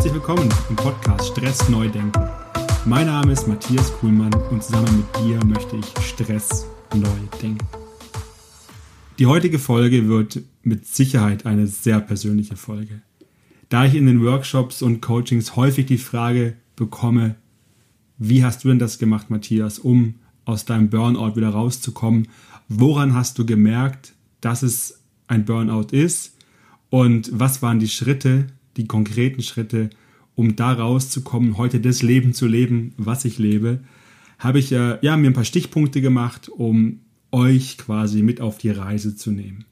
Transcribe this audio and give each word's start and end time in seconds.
herzlich 0.00 0.14
willkommen 0.14 0.48
im 0.70 0.76
Podcast 0.76 1.26
Stress 1.26 1.68
neu 1.68 1.86
denken. 1.86 2.26
Mein 2.86 3.04
Name 3.04 3.32
ist 3.32 3.46
Matthias 3.46 3.92
Kuhlmann 3.92 4.32
und 4.50 4.64
zusammen 4.64 4.96
mit 4.96 5.16
dir 5.22 5.44
möchte 5.44 5.76
ich 5.76 5.84
Stress 6.02 6.66
neu 6.94 7.06
denken. 7.42 7.68
Die 9.18 9.26
heutige 9.26 9.58
Folge 9.58 10.08
wird 10.08 10.40
mit 10.62 10.86
Sicherheit 10.86 11.44
eine 11.44 11.66
sehr 11.66 12.00
persönliche 12.00 12.56
Folge. 12.56 13.02
Da 13.68 13.84
ich 13.84 13.94
in 13.94 14.06
den 14.06 14.24
Workshops 14.24 14.80
und 14.80 15.02
Coachings 15.02 15.54
häufig 15.54 15.84
die 15.84 15.98
Frage 15.98 16.56
bekomme, 16.76 17.34
wie 18.16 18.42
hast 18.42 18.64
du 18.64 18.68
denn 18.68 18.78
das 18.78 18.98
gemacht, 18.98 19.28
Matthias, 19.28 19.78
um 19.78 20.14
aus 20.46 20.64
deinem 20.64 20.88
Burnout 20.88 21.36
wieder 21.36 21.50
rauszukommen? 21.50 22.28
Woran 22.70 23.12
hast 23.12 23.38
du 23.38 23.44
gemerkt, 23.44 24.14
dass 24.40 24.62
es 24.62 25.02
ein 25.26 25.44
Burnout 25.44 25.88
ist? 25.90 26.38
Und 26.88 27.28
was 27.34 27.60
waren 27.60 27.80
die 27.80 27.88
Schritte, 27.88 28.46
die 28.76 28.86
konkreten 28.86 29.42
Schritte, 29.42 29.90
um 30.34 30.56
da 30.56 30.72
rauszukommen, 30.72 31.58
heute 31.58 31.80
das 31.80 32.02
Leben 32.02 32.32
zu 32.32 32.46
leben, 32.46 32.94
was 32.96 33.24
ich 33.24 33.38
lebe, 33.38 33.80
habe 34.38 34.58
ich 34.58 34.72
äh, 34.72 34.98
ja, 35.02 35.16
mir 35.16 35.30
ein 35.30 35.34
paar 35.34 35.44
Stichpunkte 35.44 36.00
gemacht, 36.00 36.48
um 36.48 37.00
euch 37.30 37.78
quasi 37.78 38.22
mit 38.22 38.40
auf 38.40 38.58
die 38.58 38.70
Reise 38.70 39.16
zu 39.16 39.30
nehmen. 39.30 39.64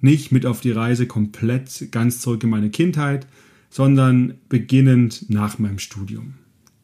Nicht 0.00 0.32
mit 0.32 0.46
auf 0.46 0.60
die 0.60 0.72
Reise 0.72 1.06
komplett 1.06 1.88
ganz 1.90 2.20
zurück 2.20 2.42
in 2.44 2.50
meine 2.50 2.70
Kindheit, 2.70 3.26
sondern 3.70 4.34
beginnend 4.48 5.26
nach 5.28 5.58
meinem 5.58 5.78
Studium. 5.78 6.34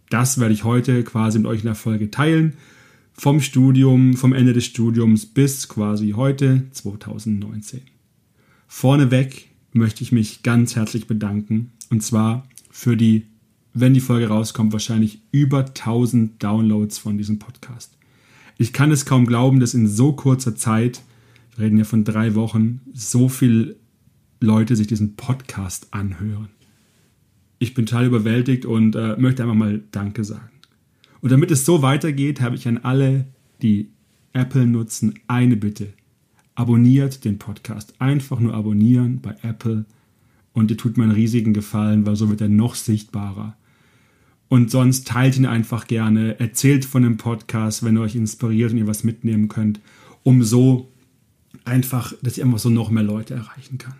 Das 0.09 0.39
werde 0.39 0.55
ich 0.55 0.65
heute 0.65 1.05
quasi 1.05 1.39
mit 1.39 1.47
euch 1.49 1.61
in 1.61 1.67
der 1.67 1.75
Folge 1.75 2.11
teilen. 2.11 2.55
Vom 3.13 3.41
Studium, 3.41 4.15
vom 4.17 4.33
Ende 4.33 4.53
des 4.53 4.65
Studiums 4.65 5.27
bis 5.27 5.69
quasi 5.69 6.11
heute 6.11 6.65
2019. 6.71 7.83
Vorneweg 8.67 9.52
möchte 9.73 10.03
ich 10.03 10.13
mich 10.13 10.43
ganz 10.43 10.77
herzlich 10.77 11.07
bedanken. 11.07 11.73
Und 11.91 12.03
zwar 12.03 12.47
für 12.71 12.97
die, 12.97 13.27
wenn 13.75 13.95
die 13.95 14.01
Folge 14.01 14.29
rauskommt, 14.29 14.73
wahrscheinlich 14.73 15.21
über 15.31 15.67
1000 15.67 16.43
Downloads 16.43 16.99
von 16.99 17.19
diesem 17.19 17.39
Podcast. 17.39 17.97
Ich 18.59 18.73
kann 18.73 18.91
es 18.91 19.07
kaum 19.07 19.27
glauben, 19.27 19.61
dass 19.61 19.75
in 19.75 19.89
so 19.89 20.13
kurzer 20.13 20.55
Zeit, 20.55 21.03
wir 21.57 21.65
reden 21.65 21.79
ja 21.79 21.85
von 21.85 22.05
drei 22.05 22.35
Wochen, 22.35 22.81
so 22.93 23.29
viele 23.29 23.77
Leute 24.41 24.77
sich 24.77 24.87
diesen 24.87 25.17
Podcast 25.17 25.89
anhören. 25.93 26.49
Ich 27.59 27.75
bin 27.75 27.87
total 27.87 28.07
überwältigt 28.07 28.67
und 28.67 28.97
äh, 28.97 29.17
möchte 29.17 29.43
einfach 29.43 29.55
mal 29.55 29.83
Danke 29.93 30.25
sagen. 30.25 30.51
Und 31.21 31.31
damit 31.31 31.51
es 31.51 31.65
so 31.65 31.83
weitergeht, 31.83 32.41
habe 32.41 32.57
ich 32.57 32.67
an 32.67 32.79
alle, 32.79 33.27
die 33.63 33.91
Apple 34.33 34.67
nutzen, 34.67 35.15
eine 35.29 35.57
Bitte 35.57 35.93
abonniert 36.55 37.25
den 37.25 37.39
Podcast. 37.39 37.95
Einfach 37.99 38.41
nur 38.41 38.55
abonnieren 38.55 39.21
bei 39.21 39.37
Apple 39.43 39.85
und 40.53 40.71
ihr 40.71 40.77
tut 40.77 40.97
mir 40.97 41.05
einen 41.05 41.13
riesigen 41.13 41.55
Gefallen, 41.55 42.07
weil 42.07 42.17
so 42.17 42.29
wird 42.29 42.41
er 42.41 42.49
noch 42.49 42.75
sichtbarer. 42.75 43.57
Und 44.49 44.71
sonst 44.71 45.07
teilt 45.07 45.39
ihn 45.39 45.47
einfach 45.47 45.87
gerne, 45.87 46.39
erzählt 46.39 46.85
von 46.85 47.03
dem 47.03 47.17
Podcast, 47.17 47.85
wenn 47.85 47.97
er 47.97 48.03
euch 48.03 48.15
inspiriert 48.15 48.73
und 48.73 48.79
ihr 48.79 48.87
was 48.87 49.03
mitnehmen 49.03 49.49
könnt, 49.49 49.81
um 50.23 50.43
so 50.43 50.93
einfach, 51.65 52.13
dass 52.23 52.37
ich 52.37 52.45
einfach 52.45 52.59
so 52.59 52.69
noch 52.69 52.91
mehr 52.91 53.03
Leute 53.03 53.35
erreichen 53.35 53.79
kann. 53.79 53.95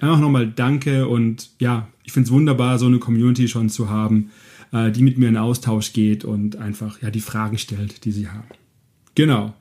Einfach 0.00 0.20
nochmal 0.20 0.50
danke 0.50 1.06
und 1.06 1.50
ja, 1.60 1.88
ich 2.02 2.12
finde 2.12 2.26
es 2.26 2.32
wunderbar, 2.32 2.78
so 2.78 2.86
eine 2.86 2.98
Community 2.98 3.48
schon 3.48 3.68
zu 3.68 3.88
haben, 3.88 4.30
äh, 4.72 4.90
die 4.90 5.02
mit 5.02 5.18
mir 5.18 5.28
in 5.28 5.36
Austausch 5.36 5.92
geht 5.92 6.24
und 6.24 6.56
einfach 6.56 7.00
ja 7.00 7.10
die 7.10 7.20
Fragen 7.20 7.56
stellt, 7.56 8.04
die 8.04 8.12
sie 8.12 8.28
haben. 8.28 8.48
Genau. 9.14 9.54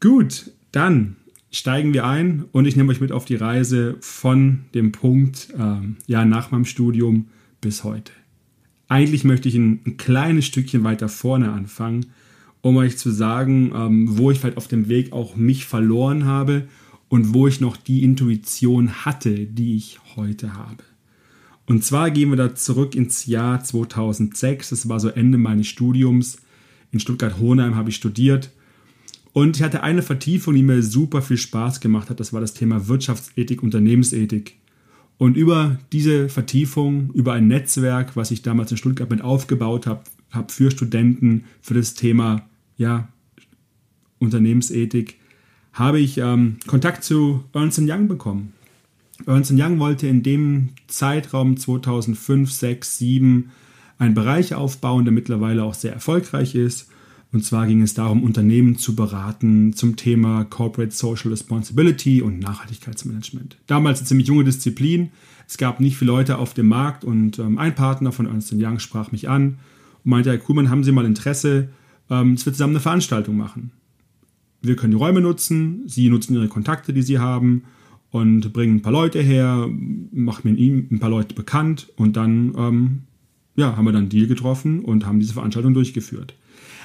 Gut, 0.00 0.50
dann 0.72 1.16
steigen 1.54 1.94
wir 1.94 2.04
ein 2.04 2.44
und 2.50 2.66
ich 2.66 2.74
nehme 2.74 2.90
euch 2.90 3.00
mit 3.00 3.12
auf 3.12 3.24
die 3.24 3.36
Reise 3.36 3.96
von 4.00 4.64
dem 4.74 4.90
Punkt, 4.90 5.48
ähm, 5.56 5.96
ja, 6.06 6.24
nach 6.24 6.50
meinem 6.50 6.64
Studium 6.64 7.26
bis 7.60 7.84
heute. 7.84 8.10
Eigentlich 8.88 9.22
möchte 9.22 9.48
ich 9.48 9.54
ein, 9.54 9.80
ein, 9.86 9.96
kleines 9.96 10.46
Stückchen 10.46 10.82
weiter 10.82 11.08
vorne 11.08 11.52
anfangen, 11.52 12.06
um 12.60 12.76
euch 12.76 12.98
zu 12.98 13.10
sagen, 13.10 13.72
ähm, 13.74 14.18
wo 14.18 14.32
ich 14.32 14.40
vielleicht 14.40 14.56
auf 14.56 14.66
dem 14.66 14.88
Weg 14.88 15.12
auch 15.12 15.36
mich 15.36 15.64
verloren 15.64 16.24
habe 16.24 16.66
und 17.08 17.32
wo 17.32 17.46
ich 17.46 17.60
noch 17.60 17.76
die 17.76 18.02
Intuition 18.02 19.04
hatte, 19.04 19.46
die 19.46 19.76
ich 19.76 20.00
heute 20.16 20.54
habe. 20.54 20.82
Und 21.66 21.84
zwar 21.84 22.10
gehen 22.10 22.30
wir 22.30 22.36
da 22.36 22.56
zurück 22.56 22.96
ins 22.96 23.26
Jahr 23.26 23.62
2006, 23.62 24.70
das 24.70 24.88
war 24.88 24.98
so 24.98 25.08
Ende 25.08 25.38
meines 25.38 25.68
Studiums. 25.68 26.38
In 26.90 26.98
Stuttgart-Hohenheim 26.98 27.76
habe 27.76 27.90
ich 27.90 27.96
studiert 27.96 28.50
und 29.34 29.56
ich 29.56 29.64
hatte 29.64 29.82
eine 29.82 30.02
Vertiefung, 30.02 30.54
die 30.54 30.62
mir 30.62 30.80
super 30.80 31.20
viel 31.20 31.36
Spaß 31.36 31.80
gemacht 31.80 32.08
hat. 32.08 32.20
Das 32.20 32.32
war 32.32 32.40
das 32.40 32.54
Thema 32.54 32.86
Wirtschaftsethik, 32.86 33.64
Unternehmensethik. 33.64 34.54
Und 35.18 35.36
über 35.36 35.80
diese 35.90 36.28
Vertiefung, 36.28 37.10
über 37.14 37.32
ein 37.32 37.48
Netzwerk, 37.48 38.14
was 38.14 38.30
ich 38.30 38.42
damals 38.42 38.70
in 38.70 38.76
Stuttgart 38.76 39.10
mit 39.10 39.22
aufgebaut 39.22 39.88
habe, 39.88 40.04
habe 40.30 40.52
für 40.52 40.70
Studenten, 40.70 41.44
für 41.60 41.74
das 41.74 41.94
Thema 41.94 42.48
ja, 42.76 43.08
Unternehmensethik, 44.20 45.16
habe 45.72 45.98
ich 45.98 46.18
ähm, 46.18 46.58
Kontakt 46.68 47.02
zu 47.02 47.42
Ernst 47.52 47.80
Young 47.80 48.06
bekommen. 48.06 48.52
Ernst 49.26 49.52
Young 49.52 49.80
wollte 49.80 50.06
in 50.06 50.22
dem 50.22 50.68
Zeitraum 50.86 51.56
2005, 51.56 52.52
6, 52.52 52.98
7 52.98 53.50
einen 53.98 54.14
Bereich 54.14 54.54
aufbauen, 54.54 55.04
der 55.04 55.12
mittlerweile 55.12 55.64
auch 55.64 55.74
sehr 55.74 55.92
erfolgreich 55.92 56.54
ist. 56.54 56.88
Und 57.34 57.44
zwar 57.44 57.66
ging 57.66 57.82
es 57.82 57.94
darum, 57.94 58.22
Unternehmen 58.22 58.78
zu 58.78 58.94
beraten 58.94 59.72
zum 59.72 59.96
Thema 59.96 60.44
Corporate 60.44 60.94
Social 60.94 61.32
Responsibility 61.32 62.22
und 62.22 62.38
Nachhaltigkeitsmanagement. 62.38 63.56
Damals 63.66 63.98
eine 63.98 64.06
ziemlich 64.06 64.28
junge 64.28 64.44
Disziplin. 64.44 65.10
Es 65.48 65.58
gab 65.58 65.80
nicht 65.80 65.96
viele 65.96 66.12
Leute 66.12 66.38
auf 66.38 66.54
dem 66.54 66.68
Markt 66.68 67.02
und 67.04 67.40
ähm, 67.40 67.58
ein 67.58 67.74
Partner 67.74 68.12
von 68.12 68.26
Ernst 68.26 68.54
Young 68.54 68.78
sprach 68.78 69.10
mich 69.10 69.28
an 69.28 69.58
und 70.04 70.10
meinte, 70.10 70.30
Herr 70.30 70.38
Kuhlmann, 70.38 70.70
haben 70.70 70.84
Sie 70.84 70.92
mal 70.92 71.04
Interesse, 71.04 71.70
ähm, 72.08 72.36
dass 72.36 72.46
wir 72.46 72.52
zusammen 72.52 72.74
eine 72.74 72.80
Veranstaltung 72.80 73.36
machen? 73.36 73.72
Wir 74.62 74.76
können 74.76 74.92
die 74.92 74.98
Räume 74.98 75.20
nutzen, 75.20 75.82
Sie 75.86 76.08
nutzen 76.10 76.34
Ihre 76.34 76.46
Kontakte, 76.46 76.92
die 76.92 77.02
Sie 77.02 77.18
haben 77.18 77.64
und 78.12 78.52
bringen 78.52 78.76
ein 78.76 78.82
paar 78.82 78.92
Leute 78.92 79.20
her, 79.20 79.68
machen 80.12 80.52
mit 80.52 80.60
ein 80.60 81.00
paar 81.00 81.10
Leute 81.10 81.34
bekannt 81.34 81.90
und 81.96 82.16
dann 82.16 82.54
ähm, 82.56 83.00
ja, 83.56 83.76
haben 83.76 83.86
wir 83.86 83.92
dann 83.92 84.02
einen 84.02 84.08
Deal 84.08 84.28
getroffen 84.28 84.84
und 84.84 85.04
haben 85.04 85.18
diese 85.18 85.32
Veranstaltung 85.32 85.74
durchgeführt. 85.74 86.34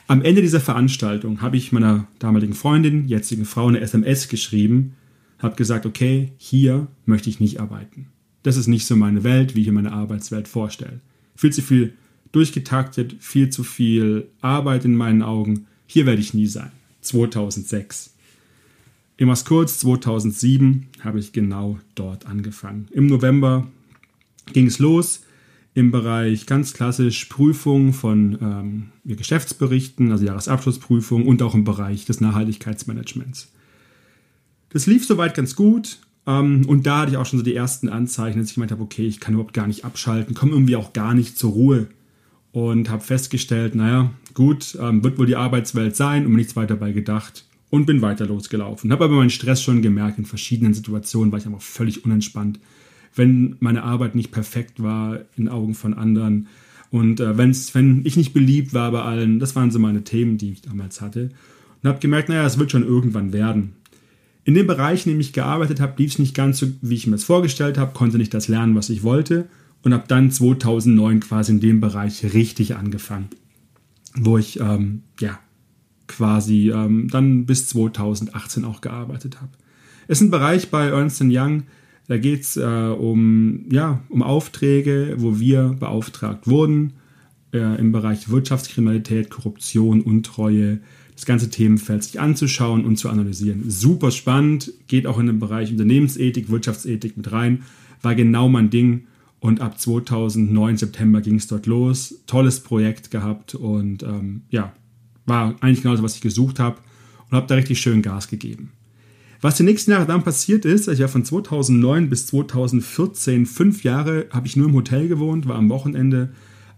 Am 0.09 0.23
Ende 0.23 0.41
dieser 0.41 0.59
Veranstaltung 0.59 1.43
habe 1.43 1.55
ich 1.55 1.71
meiner 1.71 2.07
damaligen 2.17 2.55
Freundin, 2.55 3.07
jetzigen 3.07 3.45
Frau, 3.45 3.67
eine 3.67 3.79
SMS 3.79 4.27
geschrieben, 4.27 4.95
habe 5.37 5.55
gesagt, 5.55 5.85
okay, 5.85 6.31
hier 6.37 6.87
möchte 7.05 7.29
ich 7.29 7.39
nicht 7.39 7.59
arbeiten. 7.59 8.07
Das 8.41 8.57
ist 8.57 8.65
nicht 8.65 8.87
so 8.87 8.95
meine 8.95 9.23
Welt, 9.23 9.53
wie 9.53 9.61
ich 9.61 9.67
mir 9.67 9.73
meine 9.73 9.91
Arbeitswelt 9.91 10.47
vorstelle. 10.47 10.99
Viel 11.35 11.53
zu 11.53 11.61
viel 11.61 11.93
durchgetaktet, 12.31 13.17
viel 13.19 13.51
zu 13.51 13.63
viel 13.63 14.29
Arbeit 14.41 14.83
in 14.83 14.95
meinen 14.95 15.21
Augen. 15.21 15.67
Hier 15.85 16.07
werde 16.07 16.21
ich 16.21 16.33
nie 16.33 16.47
sein. 16.47 16.71
2006. 17.01 18.15
Ich 19.17 19.27
mach's 19.27 19.45
kurz, 19.45 19.77
2007 19.77 20.87
habe 21.01 21.19
ich 21.19 21.33
genau 21.33 21.77
dort 21.93 22.25
angefangen. 22.25 22.87
Im 22.93 23.05
November 23.05 23.67
ging 24.53 24.65
es 24.65 24.79
los 24.79 25.21
im 25.79 25.91
Bereich 25.91 26.45
ganz 26.45 26.73
klassisch 26.73 27.25
Prüfung 27.25 27.93
von 27.93 28.37
ähm, 28.41 28.89
Geschäftsberichten, 29.05 30.11
also 30.11 30.25
Jahresabschlussprüfung 30.25 31.25
und 31.25 31.41
auch 31.41 31.55
im 31.55 31.63
Bereich 31.63 32.03
des 32.03 32.19
Nachhaltigkeitsmanagements. 32.19 33.49
Das 34.71 34.85
lief 34.87 35.05
soweit 35.07 35.35
ganz 35.35 35.55
gut 35.55 35.99
ähm, 36.27 36.65
und 36.67 36.85
da 36.85 36.99
hatte 36.99 37.11
ich 37.11 37.17
auch 37.17 37.25
schon 37.25 37.39
so 37.39 37.45
die 37.45 37.55
ersten 37.55 37.87
Anzeichen, 37.87 38.39
dass 38.39 38.49
ich 38.49 38.55
gemeint 38.55 38.73
habe, 38.73 38.83
okay, 38.83 39.07
ich 39.07 39.21
kann 39.21 39.35
überhaupt 39.35 39.53
gar 39.53 39.67
nicht 39.67 39.85
abschalten, 39.85 40.35
komme 40.35 40.51
irgendwie 40.51 40.75
auch 40.75 40.91
gar 40.91 41.13
nicht 41.13 41.37
zur 41.37 41.51
Ruhe 41.51 41.87
und 42.51 42.89
habe 42.89 43.01
festgestellt, 43.01 43.73
naja, 43.73 44.11
gut, 44.33 44.77
ähm, 44.81 45.01
wird 45.01 45.17
wohl 45.17 45.27
die 45.27 45.37
Arbeitswelt 45.37 45.95
sein 45.95 46.25
und 46.25 46.31
mir 46.31 46.39
nichts 46.39 46.57
weiter 46.57 46.75
bei 46.75 46.91
gedacht 46.91 47.45
und 47.69 47.85
bin 47.85 48.01
weiter 48.01 48.25
losgelaufen. 48.25 48.91
Habe 48.91 49.05
aber 49.05 49.15
meinen 49.15 49.29
Stress 49.29 49.63
schon 49.63 49.81
gemerkt 49.81 50.17
in 50.17 50.25
verschiedenen 50.25 50.73
Situationen, 50.73 51.31
war 51.31 51.39
ich 51.39 51.45
einfach 51.45 51.61
völlig 51.61 52.03
unentspannt 52.03 52.59
wenn 53.15 53.55
meine 53.59 53.83
Arbeit 53.83 54.15
nicht 54.15 54.31
perfekt 54.31 54.81
war 54.81 55.19
in 55.35 55.49
Augen 55.49 55.75
von 55.75 55.93
anderen. 55.93 56.47
Und 56.91 57.19
äh, 57.19 57.37
wenn's, 57.37 57.75
wenn 57.75 58.01
ich 58.05 58.17
nicht 58.17 58.33
beliebt 58.33 58.73
war 58.73 58.91
bei 58.91 59.01
allen, 59.01 59.39
das 59.39 59.55
waren 59.55 59.71
so 59.71 59.79
meine 59.79 60.03
Themen, 60.03 60.37
die 60.37 60.51
ich 60.51 60.61
damals 60.61 61.01
hatte. 61.01 61.29
Und 61.81 61.89
habe 61.89 61.99
gemerkt, 61.99 62.29
naja, 62.29 62.45
es 62.45 62.57
wird 62.57 62.71
schon 62.71 62.85
irgendwann 62.85 63.33
werden. 63.33 63.73
In 64.43 64.53
dem 64.53 64.67
Bereich, 64.67 65.05
in 65.05 65.13
dem 65.13 65.19
ich 65.19 65.33
gearbeitet 65.33 65.79
habe, 65.79 66.01
lief 66.01 66.13
es 66.13 66.19
nicht 66.19 66.35
ganz 66.35 66.59
so, 66.59 66.67
wie 66.81 66.95
ich 66.95 67.07
mir 67.07 67.13
das 67.13 67.23
vorgestellt 67.23 67.77
habe, 67.77 67.93
konnte 67.93 68.17
nicht 68.17 68.33
das 68.33 68.47
lernen, 68.47 68.75
was 68.75 68.89
ich 68.89 69.03
wollte. 69.03 69.47
Und 69.81 69.93
habe 69.93 70.05
dann 70.07 70.31
2009 70.31 71.21
quasi 71.21 71.53
in 71.53 71.59
dem 71.61 71.79
Bereich 71.79 72.33
richtig 72.33 72.75
angefangen, 72.75 73.29
wo 74.15 74.37
ich 74.37 74.59
ähm, 74.59 75.03
ja 75.19 75.39
quasi 76.07 76.71
ähm, 76.71 77.07
dann 77.09 77.45
bis 77.45 77.69
2018 77.69 78.65
auch 78.65 78.81
gearbeitet 78.81 79.39
habe. 79.39 79.51
Es 80.07 80.19
ist 80.19 80.27
ein 80.27 80.31
Bereich 80.31 80.69
bei 80.69 80.87
Ernst 80.87 81.21
Young, 81.23 81.63
da 82.09 82.17
geht 82.17 82.41
es 82.41 82.57
äh, 82.57 82.63
um, 82.63 83.65
ja, 83.71 84.01
um 84.09 84.23
Aufträge, 84.23 85.13
wo 85.19 85.39
wir 85.39 85.75
beauftragt 85.79 86.47
wurden 86.47 86.93
äh, 87.53 87.79
im 87.79 87.91
Bereich 87.91 88.29
Wirtschaftskriminalität, 88.29 89.29
Korruption, 89.29 90.01
Untreue, 90.01 90.79
das 91.13 91.27
ganze 91.27 91.51
Themenfeld 91.51 92.03
sich 92.03 92.19
anzuschauen 92.19 92.83
und 92.83 92.97
zu 92.97 93.09
analysieren. 93.09 93.69
Super 93.69 94.09
spannend, 94.09 94.73
geht 94.87 95.05
auch 95.05 95.19
in 95.19 95.27
den 95.27 95.37
Bereich 95.37 95.69
Unternehmensethik, 95.69 96.49
Wirtschaftsethik 96.49 97.15
mit 97.15 97.31
rein, 97.31 97.61
war 98.01 98.15
genau 98.15 98.49
mein 98.49 98.71
Ding 98.71 99.05
Und 99.39 99.61
ab 99.61 99.79
2009 99.79 100.77
September 100.77 101.21
ging 101.21 101.35
es 101.35 101.45
dort 101.45 101.67
los. 101.67 102.23
Tolles 102.25 102.61
Projekt 102.61 103.11
gehabt 103.11 103.53
und 103.53 104.01
ähm, 104.01 104.41
ja, 104.49 104.73
war 105.27 105.55
eigentlich 105.61 105.83
genau 105.83 105.93
das, 105.93 106.03
was 106.03 106.15
ich 106.15 106.21
gesucht 106.21 106.57
habe 106.59 106.77
und 107.29 107.37
habe 107.37 107.45
da 107.45 107.53
richtig 107.53 107.79
schön 107.79 108.01
Gas 108.01 108.27
gegeben. 108.27 108.71
Was 109.41 109.55
die 109.55 109.63
nächsten 109.63 109.91
Jahre 109.91 110.05
dann 110.05 110.23
passiert 110.23 110.65
ist, 110.65 110.89
also 110.89 111.01
ja 111.01 111.07
von 111.07 111.23
2009 111.23 112.09
bis 112.09 112.27
2014, 112.27 113.45
fünf 113.45 113.83
Jahre, 113.83 114.27
habe 114.31 114.47
ich 114.47 114.55
nur 114.55 114.67
im 114.67 114.75
Hotel 114.75 115.07
gewohnt, 115.07 115.47
war 115.47 115.55
am 115.55 115.69
Wochenende 115.69 116.29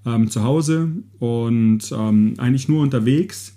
ähm, 0.05 0.29
zu 0.29 0.43
Hause 0.43 0.89
und 1.19 1.91
ähm, 1.91 2.35
eigentlich 2.37 2.69
nur 2.69 2.81
unterwegs 2.81 3.55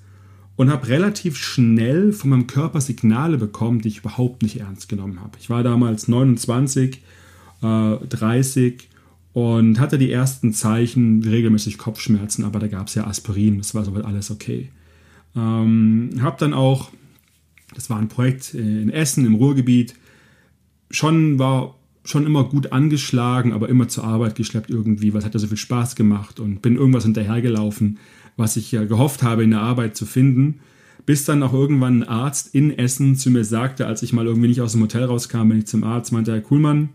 und 0.57 0.71
habe 0.71 0.89
relativ 0.89 1.37
schnell 1.37 2.13
von 2.13 2.31
meinem 2.31 2.47
Körper 2.47 2.81
Signale 2.81 3.39
bekommen, 3.39 3.81
die 3.81 3.89
ich 3.89 3.99
überhaupt 3.99 4.43
nicht 4.43 4.61
ernst 4.61 4.89
genommen 4.89 5.21
habe. 5.21 5.37
Ich 5.39 5.51
war 5.51 5.63
damals 5.63 6.09
29, 6.09 7.03
äh, 7.63 7.97
30 7.97 8.89
und 9.33 9.81
hatte 9.81 9.99
die 9.99 10.13
ersten 10.13 10.53
Zeichen, 10.53 11.23
regelmäßig 11.25 11.77
Kopfschmerzen, 11.77 12.45
aber 12.45 12.61
da 12.61 12.69
gab 12.69 12.87
es 12.87 12.95
ja 12.95 13.07
Aspirin, 13.07 13.59
das 13.59 13.75
war 13.75 13.85
soweit 13.85 14.05
alles 14.05 14.31
okay. 14.31 14.71
Ähm, 15.37 16.11
habe 16.21 16.37
dann 16.39 16.55
auch, 16.55 16.91
das 17.75 17.91
war 17.91 17.99
ein 17.99 18.09
Projekt 18.09 18.55
in 18.55 18.91
Essen 18.91 19.27
im 19.27 19.35
Ruhrgebiet, 19.35 19.95
schon 20.91 21.39
war 21.39 21.77
schon 22.05 22.27
immer 22.27 22.45
gut 22.45 22.73
angeschlagen, 22.73 23.53
aber 23.53 23.69
immer 23.69 23.89
zur 23.89 24.05
Arbeit 24.05 24.35
geschleppt 24.35 24.71
irgendwie, 24.71 25.15
was 25.15 25.25
hat 25.25 25.35
ja 25.35 25.41
so 25.41 25.47
viel 25.47 25.57
Spaß 25.57 25.97
gemacht 25.97 26.39
und 26.39 26.61
bin 26.61 26.77
irgendwas 26.77 27.05
hinterhergelaufen, 27.05 27.99
was 28.37 28.57
ich 28.57 28.71
ja 28.73 28.85
gehofft 28.85 29.23
habe 29.23 29.43
in 29.43 29.51
der 29.51 29.63
Arbeit 29.63 29.97
zu 29.97 30.05
finden, 30.05 30.61
bis 31.07 31.25
dann 31.25 31.43
auch 31.43 31.55
irgendwann 31.55 32.01
ein 32.01 32.09
Arzt 32.09 32.55
in 32.55 32.77
Essen 32.79 33.17
zu 33.17 33.31
mir 33.31 33.45
sagte, 33.45 33.87
als 33.87 34.03
ich 34.03 34.13
mal 34.13 34.27
irgendwie 34.27 34.49
nicht 34.49 34.61
aus 34.61 34.73
dem 34.73 34.83
Hotel 34.83 35.05
rauskam, 35.05 35.49
bin 35.49 35.59
ich 35.59 35.67
zum 35.67 35.85
Arzt, 35.85 36.13
meinte 36.13 36.33
Herr 36.33 36.41
Kuhlmann, 36.41 36.91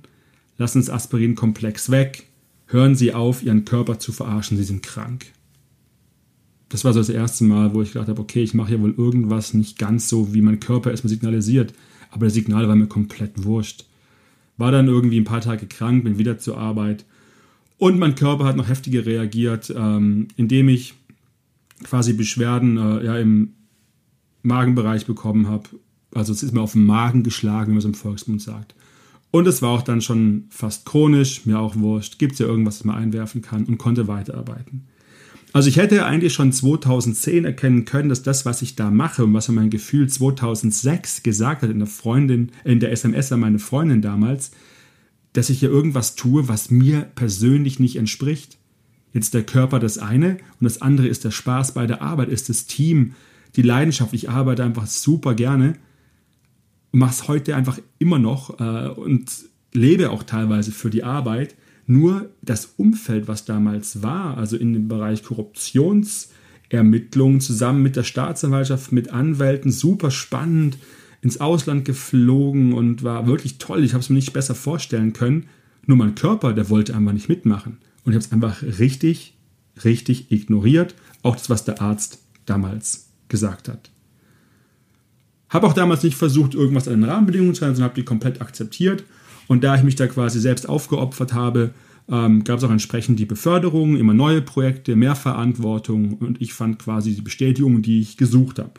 lassen 0.58 0.82
Sie 0.82 0.94
Aspirin-Komplex 0.94 1.90
weg, 1.90 2.28
hören 2.68 2.96
Sie 2.96 3.14
auf, 3.14 3.42
Ihren 3.42 3.66
Körper 3.66 3.98
zu 3.98 4.12
verarschen, 4.12 4.58
Sie 4.58 4.64
sind 4.64 4.84
krank. 4.84 5.28
Das 6.70 6.86
war 6.86 6.94
so 6.94 7.00
das 7.00 7.10
erste 7.10 7.44
Mal, 7.44 7.74
wo 7.74 7.82
ich 7.82 7.94
gedacht 7.94 8.10
habe, 8.10 8.22
okay, 8.22 8.44
ich 8.44 8.54
mache 8.54 8.70
hier 8.70 8.82
wohl 8.82 8.94
irgendwas 8.96 9.54
nicht 9.54 9.80
ganz 9.80 10.08
so, 10.08 10.34
wie 10.34 10.42
mein 10.42 10.60
Körper 10.60 10.92
erstmal 10.92 11.10
signalisiert, 11.10 11.74
aber 12.12 12.28
das 12.28 12.36
Signal 12.36 12.68
war 12.68 12.76
mir 12.76 12.88
komplett 12.88 13.44
wurscht. 13.44 13.86
War 14.58 14.72
dann 14.72 14.88
irgendwie 14.88 15.20
ein 15.20 15.26
paar 15.26 15.42
Tage 15.42 15.66
krank, 15.66 16.04
bin 16.04 16.18
wieder 16.18 16.38
zur 16.38 16.58
Arbeit. 16.58 17.06
Und 17.78 17.98
mein 17.98 18.16
Körper 18.16 18.46
hat 18.46 18.58
noch 18.58 18.68
heftiger 18.68 19.06
reagiert, 19.06 19.74
ähm, 19.76 20.28
indem 20.36 20.70
ich 20.70 20.96
quasi 21.84 22.14
Beschwerden 22.14 22.78
äh, 22.78 23.06
ja, 23.06 23.18
im 23.18 23.54
Magenbereich 24.44 25.06
bekommen 25.06 25.48
habe. 25.48 25.70
Also 26.14 26.34
es 26.34 26.44
ist 26.44 26.54
mir 26.54 26.62
auf 26.62 26.74
den 26.74 26.86
Magen 26.86 27.24
geschlagen, 27.24 27.68
wie 27.68 27.76
man 27.76 27.80
es 27.80 27.86
im 27.86 27.94
Volksmund 27.94 28.42
sagt. 28.42 28.76
Und 29.32 29.48
es 29.48 29.62
war 29.62 29.70
auch 29.70 29.84
dann 29.84 30.02
schon 30.02 30.46
fast 30.50 30.86
chronisch, 30.86 31.46
mir 31.46 31.60
auch 31.60 31.76
wurscht. 31.76 32.20
Gibt 32.20 32.34
es 32.34 32.40
ja 32.40 32.48
irgendwas, 32.48 32.80
das 32.80 32.86
man 32.86 32.96
einwerfen 32.96 33.42
kann 33.42 33.66
und 33.66 33.78
konnte 33.78 34.08
weiterarbeiten. 34.08 34.88
Also 35.52 35.68
ich 35.68 35.78
hätte 35.78 36.06
eigentlich 36.06 36.34
schon 36.34 36.52
2010 36.52 37.44
erkennen 37.46 37.86
können, 37.86 38.10
dass 38.10 38.22
das, 38.22 38.46
was 38.46 38.62
ich 38.62 38.76
da 38.76 38.92
mache 38.92 39.24
und 39.24 39.34
was 39.34 39.48
mein 39.50 39.72
Gefühl 39.72 40.08
2006 40.08 41.24
gesagt 41.24 41.64
hat 41.64 41.72
in 41.72 41.80
der 41.80 41.88
Freundin, 41.88 42.52
in 42.64 42.80
der 42.80 42.92
SMS 42.92 43.32
an 43.32 43.40
meine 43.40 43.60
Freundin 43.60 44.02
damals, 44.02 44.52
dass 45.34 45.50
ich 45.50 45.60
hier 45.60 45.70
irgendwas 45.70 46.16
tue, 46.16 46.48
was 46.48 46.70
mir 46.70 47.02
persönlich 47.16 47.80
nicht 47.80 47.96
entspricht. 47.96 48.58
Jetzt 49.12 49.34
der 49.34 49.44
Körper 49.44 49.80
das 49.80 49.98
eine 49.98 50.38
und 50.60 50.66
das 50.66 50.84
andere 50.84 51.08
ist 51.08 51.24
der 51.24 51.32
Spaß 51.32 51.74
bei 51.74 51.88
der 51.88 52.04
Arbeit, 52.04 52.30
ist 52.30 52.50
das 52.50 52.66
Team, 52.66 53.16
die 53.56 53.64
Leidenschaft. 53.64 54.14
Ich 54.14 54.30
arbeite 54.30 54.64
einfach 54.64 54.86
super 54.86 55.34
gerne, 55.34 55.74
mache 56.92 57.12
es 57.12 57.28
heute 57.28 57.56
einfach 57.56 57.80
immer 57.98 58.20
noch 58.20 58.60
äh, 58.60 58.90
und 58.90 59.32
lebe 59.74 60.12
auch 60.12 60.22
teilweise 60.22 60.72
für 60.72 60.92
die 60.92 61.04
Arbeit. 61.04 61.56
Nur 61.92 62.30
das 62.44 62.74
Umfeld, 62.78 63.28
was 63.28 63.46
damals 63.46 64.04
war, 64.04 64.38
also 64.38 64.56
in 64.56 64.74
dem 64.74 64.88
Bereich 64.88 65.24
Korruptionsermittlungen 65.24 67.42
zusammen 67.42 67.82
mit 67.82 67.96
der 67.96 68.04
Staatsanwaltschaft, 68.04 68.92
mit 68.92 69.12
Anwälten, 69.12 69.72
super 69.72 70.12
spannend, 70.12 70.78
ins 71.22 71.42
Ausland 71.42 71.86
geflogen 71.86 72.74
und 72.74 73.02
war 73.02 73.26
wirklich 73.26 73.58
toll. 73.58 73.84
Ich 73.84 73.94
habe 73.94 74.04
es 74.04 74.10
mir 74.10 74.18
nicht 74.18 74.34
besser 74.34 74.54
vorstellen 74.54 75.14
können. 75.14 75.48
Nur 75.88 75.98
mein 75.98 76.14
Körper, 76.14 76.54
der 76.54 76.70
wollte 76.70 76.96
einfach 76.96 77.14
nicht 77.14 77.28
mitmachen. 77.28 77.80
Und 78.04 78.12
ich 78.12 78.18
habe 78.18 78.24
es 78.24 78.32
einfach 78.32 78.62
richtig, 78.62 79.36
richtig 79.84 80.32
ignoriert. 80.32 80.94
Auch 81.24 81.38
das, 81.38 81.50
was 81.50 81.66
der 81.66 81.82
Arzt 81.82 82.20
damals 82.46 83.10
gesagt 83.30 83.68
hat. 83.68 83.90
Habe 85.50 85.66
auch 85.66 85.74
damals 85.74 86.04
nicht 86.04 86.18
versucht, 86.18 86.54
irgendwas 86.54 86.88
an 86.88 87.02
den 87.02 87.10
Rahmenbedingungen 87.10 87.56
zu 87.56 87.66
ändern, 87.66 87.78
sondern 87.78 87.90
habe 87.90 88.00
die 88.00 88.06
komplett 88.06 88.42
akzeptiert 88.42 89.06
und 89.50 89.64
da 89.64 89.76
ich 89.76 89.82
mich 89.82 89.96
da 89.96 90.06
quasi 90.06 90.40
selbst 90.40 90.70
aufgeopfert 90.70 91.34
habe, 91.34 91.72
ähm, 92.08 92.44
gab 92.44 92.60
es 92.60 92.64
auch 92.64 92.70
entsprechend 92.70 93.18
die 93.18 93.26
Beförderung, 93.26 93.98
immer 93.98 94.14
neue 94.14 94.44
Projekte, 94.44 94.96
mehr 94.96 95.16
Verantwortung 95.16 96.14
und 96.14 96.40
ich 96.40 96.54
fand 96.54 96.78
quasi 96.78 97.16
die 97.16 97.22
Bestätigung, 97.22 97.82
die 97.82 98.00
ich 98.00 98.16
gesucht 98.16 98.60
habe, 98.60 98.74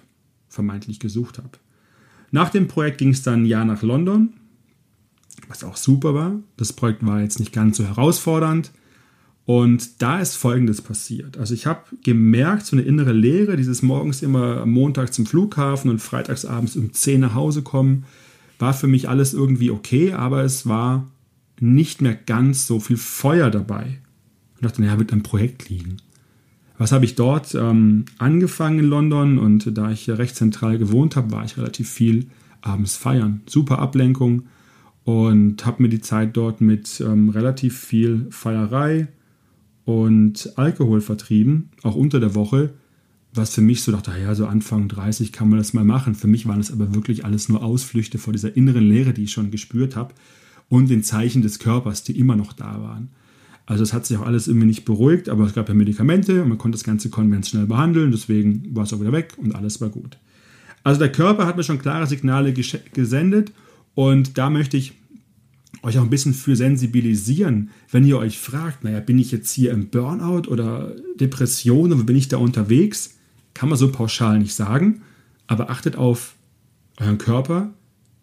vermeintlich 0.48 1.00
gesucht 1.00 1.38
habe. 1.38 1.50
Nach 2.30 2.50
dem 2.50 2.68
Projekt 2.68 2.98
ging 2.98 3.10
es 3.10 3.22
dann 3.22 3.42
ein 3.42 3.46
Jahr 3.46 3.64
nach 3.64 3.82
London, 3.82 4.34
was 5.48 5.64
auch 5.64 5.76
super 5.76 6.14
war. 6.14 6.38
Das 6.56 6.72
Projekt 6.72 7.04
war 7.04 7.20
jetzt 7.20 7.40
nicht 7.40 7.52
ganz 7.52 7.76
so 7.76 7.84
herausfordernd. 7.84 8.70
Und 9.46 10.00
da 10.00 10.20
ist 10.20 10.36
Folgendes 10.36 10.80
passiert. 10.80 11.36
Also 11.36 11.54
ich 11.54 11.66
habe 11.66 11.80
gemerkt, 12.04 12.66
so 12.66 12.76
eine 12.76 12.84
innere 12.84 13.12
Leere, 13.12 13.56
dieses 13.56 13.82
morgens 13.82 14.22
immer 14.22 14.58
am 14.58 14.70
Montag 14.70 15.12
zum 15.12 15.26
Flughafen 15.26 15.90
und 15.90 15.98
freitags 15.98 16.44
abends 16.44 16.76
um 16.76 16.92
10 16.92 17.18
nach 17.18 17.34
Hause 17.34 17.62
kommen, 17.62 18.04
war 18.60 18.74
für 18.74 18.86
mich 18.86 19.08
alles 19.08 19.34
irgendwie 19.34 19.70
okay, 19.70 20.12
aber 20.12 20.44
es 20.44 20.66
war 20.66 21.10
nicht 21.60 22.00
mehr 22.00 22.14
ganz 22.14 22.66
so 22.66 22.80
viel 22.80 22.96
Feuer 22.96 23.50
dabei. 23.50 23.98
Ich 24.56 24.62
dachte, 24.62 24.82
naja, 24.82 24.98
wird 24.98 25.12
ein 25.12 25.22
Projekt 25.22 25.68
liegen. 25.68 25.96
Was 26.78 26.92
habe 26.92 27.04
ich 27.04 27.14
dort 27.14 27.54
ähm, 27.54 28.06
angefangen 28.18 28.78
in 28.78 28.84
London 28.86 29.38
und 29.38 29.76
da 29.76 29.90
ich 29.90 30.08
recht 30.08 30.36
zentral 30.36 30.78
gewohnt 30.78 31.16
habe, 31.16 31.30
war 31.30 31.44
ich 31.44 31.58
relativ 31.58 31.90
viel 31.90 32.26
abends 32.62 32.96
feiern. 32.96 33.42
Super 33.46 33.78
Ablenkung 33.80 34.44
und 35.04 35.64
habe 35.66 35.82
mir 35.82 35.88
die 35.88 36.00
Zeit 36.00 36.36
dort 36.36 36.60
mit 36.60 37.00
ähm, 37.00 37.28
relativ 37.30 37.78
viel 37.78 38.26
Feierei 38.30 39.08
und 39.84 40.52
Alkohol 40.56 41.00
vertrieben, 41.00 41.70
auch 41.82 41.96
unter 41.96 42.20
der 42.20 42.34
Woche, 42.34 42.74
was 43.32 43.54
für 43.54 43.60
mich 43.60 43.82
so 43.82 43.92
dachte, 43.92 44.12
ja, 44.20 44.34
so 44.34 44.46
Anfang 44.46 44.88
30 44.88 45.32
kann 45.32 45.48
man 45.48 45.58
das 45.58 45.72
mal 45.72 45.84
machen. 45.84 46.14
Für 46.14 46.26
mich 46.26 46.46
waren 46.46 46.58
das 46.58 46.72
aber 46.72 46.94
wirklich 46.94 47.24
alles 47.24 47.48
nur 47.48 47.62
Ausflüchte 47.62 48.18
vor 48.18 48.32
dieser 48.32 48.56
inneren 48.56 48.88
Leere, 48.88 49.12
die 49.12 49.24
ich 49.24 49.32
schon 49.32 49.50
gespürt 49.50 49.94
habe 49.94 50.14
und 50.68 50.90
den 50.90 51.02
Zeichen 51.02 51.42
des 51.42 51.58
Körpers, 51.58 52.02
die 52.02 52.18
immer 52.18 52.36
noch 52.36 52.52
da 52.52 52.80
waren. 52.82 53.10
Also 53.66 53.84
es 53.84 53.92
hat 53.92 54.04
sich 54.04 54.16
auch 54.16 54.26
alles 54.26 54.48
irgendwie 54.48 54.66
nicht 54.66 54.84
beruhigt, 54.84 55.28
aber 55.28 55.44
es 55.44 55.54
gab 55.54 55.68
ja 55.68 55.74
Medikamente 55.74 56.42
und 56.42 56.48
man 56.48 56.58
konnte 56.58 56.76
das 56.76 56.82
Ganze 56.82 57.08
konventionell 57.08 57.68
behandeln, 57.68 58.10
deswegen 58.10 58.74
war 58.74 58.82
es 58.82 58.92
auch 58.92 59.00
wieder 59.00 59.12
weg 59.12 59.34
und 59.36 59.54
alles 59.54 59.80
war 59.80 59.90
gut. 59.90 60.18
Also 60.82 60.98
der 60.98 61.12
Körper 61.12 61.46
hat 61.46 61.56
mir 61.56 61.62
schon 61.62 61.78
klare 61.78 62.06
Signale 62.08 62.52
gesendet 62.52 63.52
und 63.94 64.38
da 64.38 64.50
möchte 64.50 64.76
ich 64.76 64.94
euch 65.82 65.98
auch 65.98 66.02
ein 66.02 66.10
bisschen 66.10 66.34
für 66.34 66.56
sensibilisieren, 66.56 67.70
wenn 67.90 68.04
ihr 68.04 68.18
euch 68.18 68.38
fragt, 68.38 68.82
naja, 68.82 69.00
bin 69.00 69.18
ich 69.18 69.30
jetzt 69.30 69.52
hier 69.52 69.70
im 69.70 69.88
Burnout 69.88 70.48
oder 70.48 70.92
Depression 71.18 71.92
oder 71.92 72.02
bin 72.02 72.16
ich 72.16 72.28
da 72.28 72.38
unterwegs? 72.38 73.19
Kann 73.60 73.68
man 73.68 73.76
so 73.76 73.92
pauschal 73.92 74.38
nicht 74.38 74.54
sagen, 74.54 75.02
aber 75.46 75.68
achtet 75.68 75.94
auf 75.94 76.34
euren 76.98 77.18
Körper. 77.18 77.74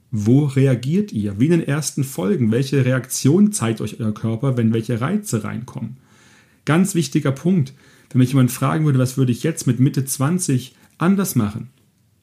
Wo 0.10 0.46
reagiert 0.46 1.12
ihr? 1.12 1.40
Wie 1.40 1.46
in 1.46 1.52
den 1.52 1.62
ersten 1.62 2.04
Folgen. 2.04 2.52
Welche 2.52 2.84
Reaktion 2.84 3.52
zeigt 3.52 3.80
euch 3.80 4.00
euer 4.00 4.16
Körper, 4.16 4.58
wenn 4.58 4.74
welche 4.74 5.00
Reize 5.00 5.44
reinkommen? 5.44 5.98
Ganz 6.66 6.96
wichtiger 6.96 7.32
Punkt. 7.32 7.76
Wenn 8.10 8.18
mich 8.18 8.30
jemand 8.30 8.50
fragen 8.50 8.86
würde, 8.86 8.98
was 8.98 9.16
würde 9.16 9.32
ich 9.32 9.44
jetzt 9.44 9.68
mit 9.68 9.80
Mitte 9.80 10.06
20 10.06 10.74
anders 10.98 11.36
machen? 11.36 11.70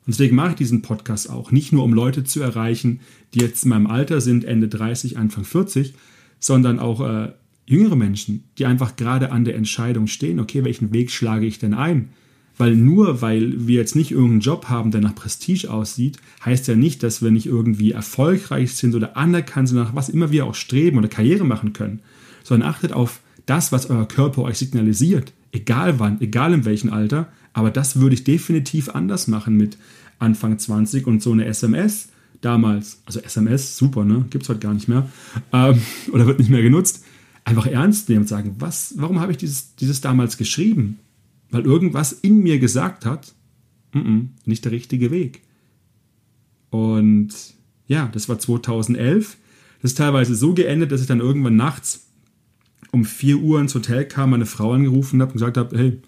Und 0.07 0.09
deswegen 0.09 0.35
mache 0.35 0.51
ich 0.51 0.57
diesen 0.57 0.83
Podcast 0.83 1.31
auch. 1.31 1.53
Nicht 1.53 1.73
nur, 1.73 1.85
um 1.85 1.95
Leute 1.95 2.25
zu 2.25 2.43
erreichen, 2.43 2.99
die 3.33 3.39
jetzt 3.43 3.63
in 3.63 3.69
meinem 3.69 3.87
Alter 3.87 4.21
sind, 4.21 4.45
Ende 4.45 4.67
30, 4.67 5.19
Anfang 5.19 5.45
40, 5.45 5.95
sondern 6.41 6.81
auch 6.81 7.01
äh, 7.01 7.33
jüngere 7.65 7.95
Menschen, 7.95 8.43
die 8.59 8.67
einfach 8.67 8.97
gerade 8.97 9.31
an 9.31 9.45
der 9.45 9.55
Entscheidung 9.55 10.09
stehen, 10.09 10.41
okay, 10.41 10.65
welchen 10.65 10.93
Weg 10.93 11.13
schlage 11.13 11.47
ich 11.47 11.61
denn 11.61 11.75
ein? 11.75 12.09
Weil 12.57 12.77
nur 12.77 13.21
weil 13.21 13.67
wir 13.67 13.77
jetzt 13.77 13.97
nicht 13.97 14.13
irgendeinen 14.13 14.41
Job 14.41 14.67
haben, 14.69 14.91
der 14.91 15.01
nach 15.01 15.15
Prestige 15.15 15.71
aussieht, 15.71 16.19
heißt 16.45 16.69
ja 16.69 16.77
nicht, 16.77 17.03
dass 17.03 17.21
wir 17.21 17.31
nicht 17.31 17.47
irgendwie 17.47 17.93
erfolgreich 17.93 18.75
sind 18.75 18.95
oder 18.95 19.17
anerkannt 19.17 19.69
sind, 19.69 19.79
nach 19.79 19.95
was 19.95 20.09
immer 20.09 20.31
wir 20.31 20.47
auch 20.47 20.55
streben 20.55 20.99
oder 20.99 21.09
Karriere 21.09 21.45
machen 21.45 21.73
können. 21.73 22.01
Sondern 22.45 22.69
achtet 22.69 22.93
auf 22.93 23.21
das, 23.47 23.73
was 23.73 23.91
euer 23.91 24.07
Körper 24.07 24.43
euch 24.43 24.59
signalisiert. 24.59 25.33
Egal 25.53 25.99
wann, 25.99 26.21
egal 26.21 26.53
in 26.53 26.65
welchem 26.65 26.93
Alter. 26.93 27.29
Aber 27.53 27.71
das 27.71 28.01
würde 28.01 28.15
ich 28.15 28.25
definitiv 28.25 28.89
anders 28.89 29.29
machen 29.29 29.57
mit 29.57 29.77
Anfang 30.19 30.59
20 30.59 31.07
und 31.07 31.23
so 31.23 31.33
eine 31.33 31.47
SMS 31.47 32.09
damals. 32.41 33.01
Also 33.07 33.21
SMS, 33.21 33.77
super, 33.77 34.05
ne? 34.05 34.25
Gibt 34.31 34.45
es 34.45 34.49
heute 34.49 34.61
gar 34.61 34.75
nicht 34.75 34.89
mehr. 34.89 35.09
Ähm, 35.53 35.81
oder 36.13 36.27
wird 36.27 36.39
nicht 36.39 36.51
mehr 36.51 36.63
genutzt. 36.63 37.05
Einfach 37.45 37.67
ernst 37.67 38.09
nehmen 38.09 38.23
und 38.23 38.29
sagen, 38.29 38.57
was, 38.59 38.95
warum 38.97 39.21
habe 39.21 39.33
ich 39.33 39.39
dieses, 39.39 39.75
dieses 39.77 40.01
damals 40.01 40.39
geschrieben? 40.39 40.99
Weil 41.55 41.65
irgendwas 41.65 42.13
in 42.13 42.43
mir 42.43 42.59
gesagt 42.59 43.07
hat, 43.07 43.33
N 43.93 44.03
-n, 44.03 44.29
nicht 44.45 44.65
der 44.65 44.73
richtige 44.73 45.13
Weg. 45.13 45.43
Und 46.71 47.29
ja, 47.87 48.09
das 48.13 48.29
war 48.29 48.41
2011. 48.41 49.37
Das 49.81 49.93
ist 49.93 49.99
teilweise 49.99 50.35
so 50.35 50.53
geendet, 50.53 50.91
dass 50.91 51.01
ich 51.01 51.07
dann 51.07 51.21
irgendwann 51.21 51.55
nachts 51.55 52.09
um 52.91 53.05
4 53.05 53.39
Uhr 53.39 53.61
ins 53.61 53.75
Hotel 53.75 54.05
kam, 54.05 54.31
meine 54.31 54.47
Frau 54.47 54.73
angerufen 54.73 55.21
habe 55.21 55.31
und 55.31 55.35
gesagt 55.35 55.57
habe, 55.57 55.79
hey, 55.79 56.01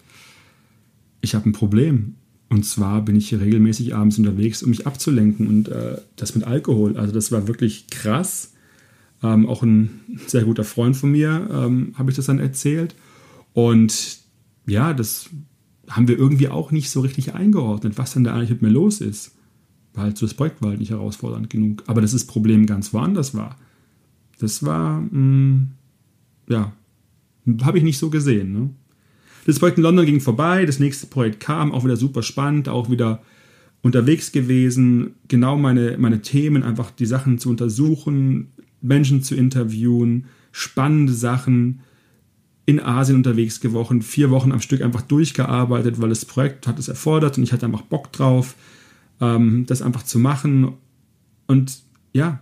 ich 1.21 1.33
habe 1.33 1.49
ein 1.49 1.53
Problem. 1.53 2.15
Und 2.49 2.65
zwar 2.65 3.01
bin 3.03 3.15
ich 3.15 3.29
hier 3.29 3.39
regelmäßig 3.39 3.95
abends 3.95 4.17
unterwegs, 4.17 4.63
um 4.63 4.69
mich 4.69 4.85
abzulenken 4.85 5.47
und 5.47 5.69
äh, 5.69 5.97
das 6.17 6.35
mit 6.35 6.43
Alkohol. 6.43 6.97
Also 6.97 7.13
das 7.13 7.31
war 7.31 7.47
wirklich 7.47 7.87
krass. 7.87 8.53
Ähm, 9.23 9.47
auch 9.47 9.63
ein 9.63 10.01
sehr 10.27 10.43
guter 10.43 10.65
Freund 10.65 10.97
von 10.97 11.11
mir 11.11 11.47
ähm, 11.51 11.93
habe 11.97 12.09
ich 12.09 12.17
das 12.17 12.25
dann 12.25 12.39
erzählt. 12.39 12.95
Und 13.53 14.26
ja, 14.67 14.93
das 14.93 15.29
haben 15.89 16.07
wir 16.07 16.17
irgendwie 16.17 16.49
auch 16.49 16.71
nicht 16.71 16.89
so 16.89 16.99
richtig 17.01 17.33
eingeordnet, 17.33 17.97
was 17.97 18.13
denn 18.13 18.23
da 18.23 18.33
eigentlich 18.33 18.49
mit 18.49 18.61
mir 18.61 18.69
los 18.69 19.01
ist. 19.01 19.35
Weil 19.93 20.05
halt 20.05 20.17
so 20.17 20.25
das 20.25 20.35
Projekt 20.35 20.61
war 20.61 20.69
halt 20.69 20.79
nicht 20.79 20.91
herausfordernd 20.91 21.49
genug. 21.49 21.83
Aber 21.87 22.01
dass 22.01 22.11
das 22.11 22.27
Problem 22.27 22.65
ganz 22.65 22.93
woanders 22.93 23.33
war, 23.33 23.57
das 24.39 24.63
war, 24.63 25.01
mh, 25.01 25.09
mm, 25.11 25.71
ja, 26.49 26.73
habe 27.61 27.77
ich 27.77 27.83
nicht 27.83 27.97
so 27.97 28.09
gesehen. 28.09 28.53
Ne? 28.53 28.69
Das 29.45 29.59
Projekt 29.59 29.77
in 29.77 29.83
London 29.83 30.05
ging 30.05 30.19
vorbei, 30.19 30.65
das 30.65 30.79
nächste 30.79 31.07
Projekt 31.07 31.39
kam, 31.39 31.71
auch 31.71 31.85
wieder 31.85 31.97
super 31.97 32.21
spannend, 32.21 32.69
auch 32.69 32.91
wieder 32.91 33.21
unterwegs 33.81 34.31
gewesen, 34.31 35.15
genau 35.29 35.57
meine, 35.57 35.97
meine 35.97 36.21
Themen, 36.21 36.63
einfach 36.63 36.91
die 36.91 37.05
Sachen 37.05 37.39
zu 37.39 37.49
untersuchen, 37.49 38.51
Menschen 38.81 39.23
zu 39.23 39.35
interviewen, 39.35 40.25
spannende 40.51 41.13
Sachen, 41.13 41.79
in 42.67 42.81
Asien 42.81 43.15
unterwegs 43.15 43.61
gewesen, 43.61 44.01
vier 44.01 44.29
Wochen 44.29 44.51
am 44.51 44.59
Stück 44.59 44.81
einfach 44.81 45.01
durchgearbeitet, 45.01 46.01
weil 46.01 46.09
das 46.09 46.25
Projekt 46.25 46.67
hat 46.67 46.77
es 46.77 46.89
erfordert 46.89 47.37
und 47.37 47.43
ich 47.43 47.53
hatte 47.53 47.65
einfach 47.65 47.83
Bock 47.83 48.11
drauf, 48.11 48.55
ähm, 49.21 49.65
das 49.65 49.81
einfach 49.81 50.03
zu 50.03 50.19
machen. 50.19 50.73
Und 51.47 51.79
ja, 52.11 52.41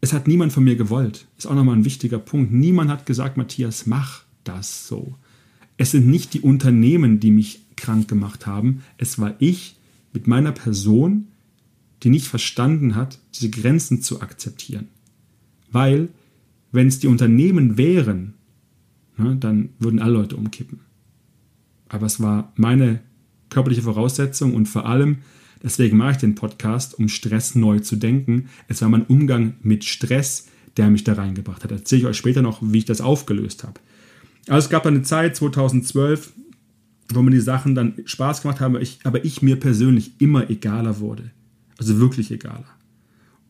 es 0.00 0.14
hat 0.14 0.28
niemand 0.28 0.54
von 0.54 0.64
mir 0.64 0.76
gewollt. 0.76 1.26
Ist 1.36 1.46
auch 1.46 1.54
nochmal 1.54 1.76
ein 1.76 1.84
wichtiger 1.84 2.18
Punkt. 2.18 2.52
Niemand 2.52 2.90
hat 2.90 3.04
gesagt, 3.04 3.36
Matthias, 3.36 3.84
mach 3.84 4.22
das 4.44 4.88
so. 4.88 5.14
Es 5.76 5.90
sind 5.90 6.08
nicht 6.08 6.32
die 6.32 6.40
Unternehmen, 6.40 7.20
die 7.20 7.30
mich 7.30 7.60
krank 7.76 8.08
gemacht 8.08 8.46
haben. 8.46 8.82
Es 8.96 9.18
war 9.18 9.34
ich 9.40 9.76
mit 10.14 10.26
meiner 10.26 10.52
Person, 10.52 11.26
die 12.02 12.08
nicht 12.08 12.26
verstanden 12.26 12.94
hat, 12.94 13.18
diese 13.34 13.50
Grenzen 13.50 14.00
zu 14.00 14.22
akzeptieren. 14.22 14.88
Weil, 15.70 16.08
wenn 16.72 16.86
es 16.86 16.98
die 16.98 17.08
Unternehmen 17.08 17.76
wären, 17.76 18.35
ne, 19.16 19.36
dann 19.36 19.70
würden 19.78 20.00
alle 20.00 20.14
Leute 20.14 20.36
umkippen. 20.36 20.80
Aber 21.88 22.06
es 22.06 22.20
war 22.20 22.52
meine 22.56 23.00
körperliche 23.50 23.82
Voraussetzung 23.82 24.54
und 24.54 24.66
vor 24.66 24.86
allem, 24.86 25.18
deswegen 25.62 25.96
mache 25.96 26.12
ich 26.12 26.16
den 26.18 26.34
Podcast, 26.34 26.98
um 26.98 27.08
Stress 27.08 27.54
neu 27.54 27.80
zu 27.80 27.96
denken. 27.96 28.48
Es 28.68 28.82
war 28.82 28.88
mein 28.88 29.06
Umgang 29.06 29.54
mit 29.62 29.84
Stress, 29.84 30.48
der 30.76 30.90
mich 30.90 31.04
da 31.04 31.14
reingebracht 31.14 31.64
hat. 31.64 31.70
Erzähle 31.70 32.00
ich 32.02 32.06
euch 32.06 32.16
später 32.16 32.42
noch, 32.42 32.60
wie 32.60 32.78
ich 32.78 32.84
das 32.84 33.00
aufgelöst 33.00 33.64
habe. 33.64 33.80
Also 34.48 34.66
es 34.66 34.70
gab 34.70 34.86
eine 34.86 35.02
Zeit, 35.02 35.36
2012, 35.36 36.32
wo 37.12 37.22
mir 37.22 37.30
die 37.30 37.40
Sachen 37.40 37.74
dann 37.74 37.94
Spaß 38.04 38.42
gemacht 38.42 38.60
haben, 38.60 38.74
aber 38.74 38.82
ich, 38.82 38.98
aber 39.04 39.24
ich 39.24 39.42
mir 39.42 39.56
persönlich 39.56 40.12
immer 40.20 40.50
egaler 40.50 41.00
wurde. 41.00 41.30
Also 41.78 41.98
wirklich 41.98 42.30
egaler. 42.30 42.66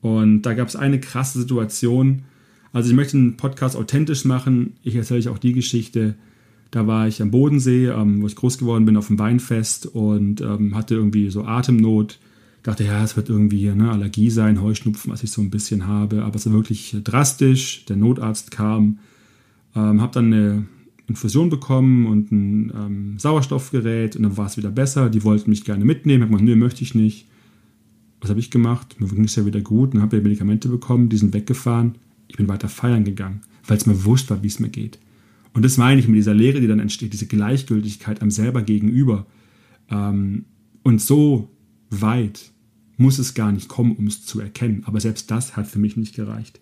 Und 0.01 0.43
da 0.43 0.55
gab 0.55 0.69
es 0.69 0.77
eine 0.77 1.01
krasse 1.01 1.41
Situation, 1.41 2.25
also 2.73 2.91
ich 2.91 2.97
möchte 2.97 3.17
einen 3.17 3.37
Podcast 3.37 3.77
authentisch 3.77 4.25
machen. 4.25 4.75
Ich 4.83 4.95
erzähle 4.95 5.21
euch 5.21 5.29
auch 5.29 5.39
die 5.39 5.53
Geschichte. 5.53 6.15
Da 6.71 6.87
war 6.87 7.09
ich 7.09 7.23
am 7.23 7.31
Bodensee, 7.31 7.87
ähm, 7.87 8.23
wo 8.23 8.27
ich 8.27 8.37
groß 8.37 8.59
geworden 8.59 8.85
bin, 8.85 8.97
auf 8.97 9.07
dem 9.07 9.19
Weinfest 9.19 9.87
und 9.87 10.41
ähm, 10.41 10.75
hatte 10.75 10.95
irgendwie 10.95 11.31
so 11.31 11.45
Atemnot. 11.45 12.19
Dachte, 12.63 12.85
ja, 12.85 13.05
es 13.05 13.17
wird 13.17 13.29
irgendwie 13.29 13.71
ne, 13.71 13.91
Allergie 13.91 14.29
sein, 14.29 14.61
Heuschnupfen, 14.61 15.13
was 15.13 15.23
ich 15.23 15.31
so 15.31 15.41
ein 15.41 15.51
bisschen 15.51 15.87
habe. 15.87 16.25
Aber 16.25 16.35
es 16.37 16.47
war 16.47 16.53
wirklich 16.53 16.97
drastisch. 17.05 17.85
Der 17.87 17.97
Notarzt 17.97 18.51
kam, 18.51 18.99
ähm, 19.77 20.01
habe 20.01 20.13
dann 20.13 20.33
eine 20.33 20.67
Infusion 21.09 21.49
bekommen 21.49 22.07
und 22.07 22.33
ein 22.33 22.73
ähm, 22.77 23.19
Sauerstoffgerät 23.19 24.17
und 24.17 24.25
dann 24.25 24.37
war 24.37 24.47
es 24.47 24.57
wieder 24.57 24.71
besser. 24.71 25.09
Die 25.09 25.23
wollten 25.23 25.51
mich 25.51 25.65
gerne 25.65 25.85
mitnehmen. 25.85 26.25
Ich 26.25 26.29
habe 26.29 26.33
gesagt, 26.33 26.49
nö, 26.49 26.57
möchte 26.57 26.83
ich 26.83 26.95
nicht. 26.95 27.29
Was 28.21 28.31
habe 28.31 28.41
ich 28.41 28.51
gemacht? 28.51 28.97
Mir 28.99 29.07
ging 29.09 29.25
es 29.25 29.37
ja 29.37 29.47
wieder 29.47 29.61
gut. 29.61 29.95
Dann 29.95 30.03
habe 30.03 30.17
ich 30.17 30.23
Medikamente 30.23 30.69
bekommen, 30.69 31.09
die 31.09 31.17
sind 31.17 31.33
weggefahren. 31.33 31.95
Ich 32.29 32.37
bin 32.37 32.49
weiter 32.49 32.69
feiern 32.69 33.05
gegangen, 33.05 33.43
weil 33.67 33.77
es 33.77 33.87
mir 33.87 34.05
wurscht 34.05 34.31
war, 34.31 34.43
wie 34.43 34.49
es 34.49 34.61
mir 34.61 34.69
geht. 34.69 34.99
Und 35.53 35.65
das 35.65 35.79
meine 35.79 36.01
ich 36.01 36.07
mit 36.07 36.17
dieser 36.17 36.35
Lehre, 36.35 36.61
die 36.61 36.67
dann 36.67 36.81
entsteht, 36.81 37.13
diese 37.13 37.27
Gleichgültigkeit 37.27 38.21
am 38.21 38.31
selber 38.31 38.63
gegenüber. 38.63 39.27
Ähm, 39.91 40.45
und 40.83 41.01
so 41.01 41.51
weit 41.91 42.51
muss 42.97 43.19
es 43.19 43.35
gar 43.35 43.53
nicht 43.53 43.69
kommen, 43.69 43.97
um 43.97 44.07
es 44.07 44.25
zu 44.25 44.41
erkennen. 44.41 44.83
Aber 44.87 45.01
selbst 45.01 45.31
das 45.31 45.57
hat 45.57 45.67
für 45.67 45.79
mich 45.79 45.97
nicht 45.97 46.15
gereicht. 46.15 46.61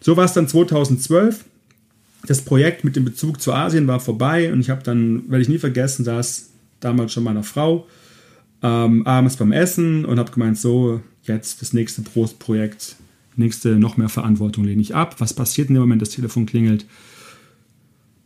So 0.00 0.16
war 0.16 0.24
es 0.24 0.32
dann 0.32 0.48
2012. 0.48 1.44
Das 2.26 2.42
Projekt 2.42 2.84
mit 2.84 2.96
dem 2.96 3.04
Bezug 3.04 3.40
zu 3.40 3.52
Asien 3.52 3.86
war 3.86 4.00
vorbei 4.00 4.52
und 4.52 4.60
ich 4.60 4.70
habe 4.70 4.82
dann, 4.82 5.28
werde 5.30 5.42
ich 5.42 5.48
nie 5.48 5.58
vergessen, 5.58 6.04
saß 6.04 6.50
damals 6.80 7.12
schon 7.12 7.24
meiner 7.24 7.42
Frau 7.42 7.86
ähm, 8.62 9.06
abends 9.06 9.36
beim 9.36 9.52
Essen 9.52 10.06
und 10.06 10.18
habe 10.18 10.32
gemeint, 10.32 10.58
so, 10.58 11.02
jetzt 11.22 11.60
das 11.60 11.74
nächste 11.74 12.02
Großprojekt 12.02 12.96
Nächste, 13.36 13.78
noch 13.78 13.96
mehr 13.96 14.08
Verantwortung 14.08 14.64
lehne 14.64 14.82
ich 14.82 14.94
ab. 14.94 15.16
Was 15.18 15.34
passiert 15.34 15.68
in 15.68 15.74
dem 15.74 15.82
Moment, 15.82 16.02
das 16.02 16.10
Telefon 16.10 16.46
klingelt? 16.46 16.86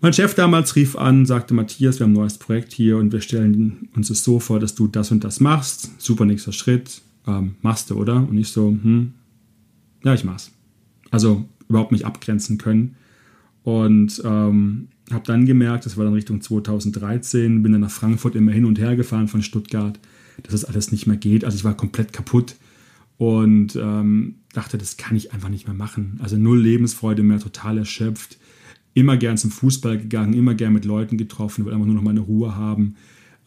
Mein 0.00 0.12
Chef 0.12 0.34
damals 0.34 0.76
rief 0.76 0.96
an, 0.96 1.26
sagte, 1.26 1.54
Matthias, 1.54 1.98
wir 1.98 2.04
haben 2.04 2.12
ein 2.12 2.20
neues 2.20 2.38
Projekt 2.38 2.72
hier 2.72 2.98
und 2.98 3.12
wir 3.12 3.20
stellen 3.20 3.88
uns 3.96 4.10
es 4.10 4.22
so 4.22 4.38
vor, 4.38 4.60
dass 4.60 4.74
du 4.74 4.86
das 4.86 5.10
und 5.10 5.24
das 5.24 5.40
machst. 5.40 5.90
Super 6.00 6.24
nächster 6.24 6.52
Schritt. 6.52 7.00
Ähm, 7.26 7.56
machst 7.62 7.90
du, 7.90 7.96
oder? 7.96 8.16
Und 8.16 8.38
ich 8.38 8.48
so, 8.48 8.68
hm, 8.68 9.12
ja, 10.04 10.14
ich 10.14 10.24
mach's. 10.24 10.52
Also 11.10 11.48
überhaupt 11.68 11.92
nicht 11.92 12.04
abgrenzen 12.04 12.58
können. 12.58 12.94
Und 13.64 14.22
ähm, 14.24 14.88
habe 15.10 15.24
dann 15.26 15.46
gemerkt, 15.46 15.84
das 15.84 15.96
war 15.96 16.04
dann 16.04 16.14
Richtung 16.14 16.40
2013, 16.40 17.62
bin 17.62 17.72
dann 17.72 17.80
nach 17.80 17.90
Frankfurt 17.90 18.36
immer 18.36 18.52
hin 18.52 18.64
und 18.64 18.78
her 18.78 18.94
gefahren 18.94 19.28
von 19.28 19.42
Stuttgart, 19.42 19.98
dass 20.42 20.52
das 20.52 20.64
alles 20.64 20.92
nicht 20.92 21.06
mehr 21.06 21.16
geht. 21.16 21.44
Also 21.44 21.56
ich 21.56 21.64
war 21.64 21.76
komplett 21.76 22.12
kaputt 22.12 22.54
und 23.18 23.76
ähm, 23.76 24.36
dachte, 24.52 24.78
das 24.78 24.96
kann 24.96 25.16
ich 25.16 25.32
einfach 25.32 25.48
nicht 25.48 25.66
mehr 25.66 25.76
machen. 25.76 26.18
Also 26.22 26.38
null 26.38 26.60
Lebensfreude 26.60 27.22
mehr, 27.22 27.40
total 27.40 27.78
erschöpft. 27.78 28.38
Immer 28.94 29.16
gern 29.16 29.36
zum 29.36 29.50
Fußball 29.50 29.98
gegangen, 29.98 30.32
immer 30.32 30.54
gern 30.54 30.72
mit 30.72 30.84
Leuten 30.84 31.18
getroffen, 31.18 31.64
wollte 31.64 31.74
einfach 31.74 31.86
nur 31.86 31.96
noch 31.96 32.02
meine 32.02 32.20
Ruhe 32.20 32.54
haben. 32.56 32.94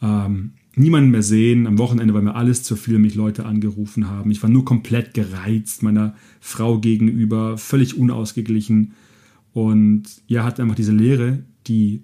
Ähm, 0.00 0.52
niemanden 0.76 1.10
mehr 1.10 1.22
sehen. 1.22 1.66
Am 1.66 1.78
Wochenende 1.78 2.14
war 2.14 2.22
mir 2.22 2.34
alles 2.34 2.62
zu 2.62 2.76
viel, 2.76 2.98
mich 2.98 3.14
Leute 3.14 3.46
angerufen 3.46 4.08
haben. 4.08 4.30
Ich 4.30 4.42
war 4.42 4.50
nur 4.50 4.64
komplett 4.64 5.14
gereizt 5.14 5.82
meiner 5.82 6.14
Frau 6.40 6.78
gegenüber, 6.78 7.56
völlig 7.56 7.96
unausgeglichen. 7.96 8.92
Und 9.54 10.04
ja, 10.26 10.44
hatte 10.44 10.62
einfach 10.62 10.76
diese 10.76 10.92
Lehre, 10.92 11.40
die 11.66 12.02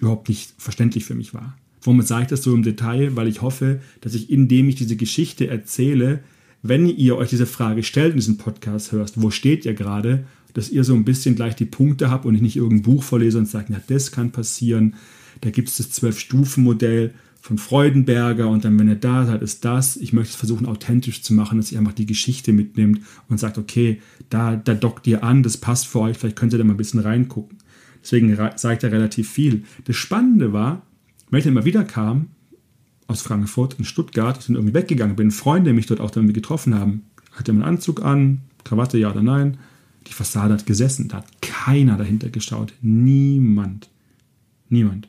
überhaupt 0.00 0.28
nicht 0.28 0.52
verständlich 0.58 1.04
für 1.04 1.14
mich 1.14 1.32
war. 1.32 1.56
Womit 1.82 2.08
sage 2.08 2.22
ich 2.22 2.28
das 2.28 2.42
so 2.42 2.54
im 2.54 2.64
Detail? 2.64 3.14
Weil 3.14 3.28
ich 3.28 3.42
hoffe, 3.42 3.80
dass 4.00 4.14
ich, 4.14 4.30
indem 4.30 4.68
ich 4.68 4.74
diese 4.74 4.96
Geschichte 4.96 5.46
erzähle, 5.46 6.24
wenn 6.62 6.86
ihr 6.86 7.16
euch 7.16 7.30
diese 7.30 7.46
Frage 7.46 7.82
stellt 7.82 8.12
in 8.12 8.18
diesem 8.18 8.38
Podcast 8.38 8.92
hörst, 8.92 9.20
wo 9.20 9.30
steht 9.30 9.64
ihr 9.64 9.74
gerade, 9.74 10.24
dass 10.54 10.70
ihr 10.70 10.84
so 10.84 10.94
ein 10.94 11.04
bisschen 11.04 11.36
gleich 11.36 11.54
die 11.54 11.66
Punkte 11.66 12.10
habt 12.10 12.24
und 12.24 12.34
ich 12.34 12.40
nicht 12.40 12.56
irgendein 12.56 12.82
Buch 12.82 13.02
vorlese 13.02 13.38
und 13.38 13.46
sage, 13.46 13.72
ja, 13.72 13.80
das 13.86 14.10
kann 14.10 14.32
passieren. 14.32 14.94
Da 15.42 15.50
gibt 15.50 15.68
es 15.68 15.76
das 15.76 15.90
Zwölf-Stufen-Modell 15.90 17.12
von 17.42 17.58
Freudenberger 17.58 18.48
und 18.48 18.64
dann, 18.64 18.78
wenn 18.78 18.88
ihr 18.88 18.96
da 18.96 19.26
seid, 19.26 19.42
ist 19.42 19.64
das. 19.64 19.96
Ich 19.96 20.12
möchte 20.12 20.30
es 20.30 20.36
versuchen, 20.36 20.66
authentisch 20.66 21.22
zu 21.22 21.34
machen, 21.34 21.58
dass 21.58 21.70
ihr 21.70 21.78
einfach 21.78 21.92
die 21.92 22.06
Geschichte 22.06 22.52
mitnimmt 22.52 23.02
und 23.28 23.38
sagt, 23.38 23.58
okay, 23.58 24.00
da, 24.30 24.56
da 24.56 24.74
dockt 24.74 25.06
ihr 25.06 25.22
an, 25.22 25.42
das 25.42 25.56
passt 25.56 25.86
für 25.86 26.00
euch, 26.00 26.16
vielleicht 26.16 26.36
könnt 26.36 26.52
ihr 26.52 26.58
da 26.58 26.64
mal 26.64 26.74
ein 26.74 26.78
bisschen 26.78 27.00
reingucken. 27.00 27.58
Deswegen 28.02 28.36
sagt 28.56 28.82
er 28.82 28.92
relativ 28.92 29.30
viel. 29.30 29.64
Das 29.84 29.96
Spannende 29.96 30.52
war, 30.52 30.82
wenn 31.30 31.38
ich 31.38 31.44
dann 31.44 31.54
mal 31.54 31.64
wieder 31.64 31.84
kam, 31.84 32.30
aus 33.06 33.22
Frankfurt 33.22 33.74
in 33.78 33.84
Stuttgart, 33.84 34.42
sind 34.42 34.56
irgendwie 34.56 34.74
weggegangen 34.74 35.16
bin, 35.16 35.30
Freunde 35.30 35.72
mich 35.72 35.86
dort 35.86 36.00
auch 36.00 36.10
dann 36.10 36.32
getroffen 36.32 36.74
haben. 36.74 37.06
Hatte 37.32 37.52
einen 37.52 37.62
Anzug 37.62 38.02
an, 38.02 38.42
Krawatte, 38.64 38.98
ja 38.98 39.10
oder 39.10 39.22
nein. 39.22 39.58
Die 40.06 40.12
Fassade 40.12 40.54
hat 40.54 40.66
gesessen, 40.66 41.08
da 41.08 41.18
hat 41.18 41.42
keiner 41.42 41.96
dahinter 41.96 42.30
geschaut. 42.30 42.72
Niemand. 42.80 43.88
Niemand. 44.68 45.08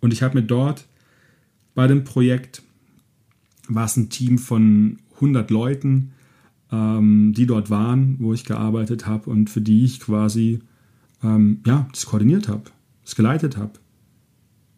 Und 0.00 0.12
ich 0.12 0.22
habe 0.22 0.38
mir 0.38 0.46
dort 0.46 0.86
bei 1.74 1.86
dem 1.86 2.04
Projekt, 2.04 2.62
war 3.68 3.86
es 3.86 3.96
ein 3.96 4.10
Team 4.10 4.38
von 4.38 4.98
100 5.16 5.50
Leuten, 5.50 6.12
ähm, 6.70 7.32
die 7.34 7.46
dort 7.46 7.70
waren, 7.70 8.16
wo 8.18 8.34
ich 8.34 8.44
gearbeitet 8.44 9.06
habe 9.06 9.30
und 9.30 9.50
für 9.50 9.60
die 9.60 9.84
ich 9.84 10.00
quasi 10.00 10.60
ähm, 11.22 11.60
ja, 11.66 11.88
das 11.92 12.06
koordiniert 12.06 12.48
habe, 12.48 12.64
das 13.04 13.16
geleitet 13.16 13.56
habe 13.56 13.72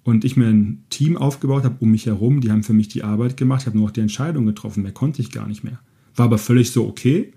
und 0.07 0.25
ich 0.25 0.37
mir 0.37 0.47
ein 0.47 0.85
Team 0.89 1.17
aufgebaut 1.17 1.65
habe 1.65 1.79
um 1.81 1.91
mich 1.91 2.07
herum, 2.07 2.41
die 2.41 2.53
haben 2.53 2.63
für 2.63 2.73
mich 2.73 2.87
die 2.87 3.03
Arbeit 3.03 3.37
gemacht, 3.37 3.63
ich 3.63 3.67
habe 3.67 3.77
nur 3.77 3.89
noch 3.89 3.93
die 3.93 4.01
Entscheidung 4.01 4.47
getroffen, 4.47 4.85
mehr 4.85 4.93
konnte 4.93 5.21
ich 5.21 5.33
gar 5.33 5.49
nicht 5.49 5.65
mehr. 5.65 5.81
War 6.15 6.27
aber 6.27 6.39
völlig 6.39 6.71
so 6.71 6.87
okay. 6.87 7.33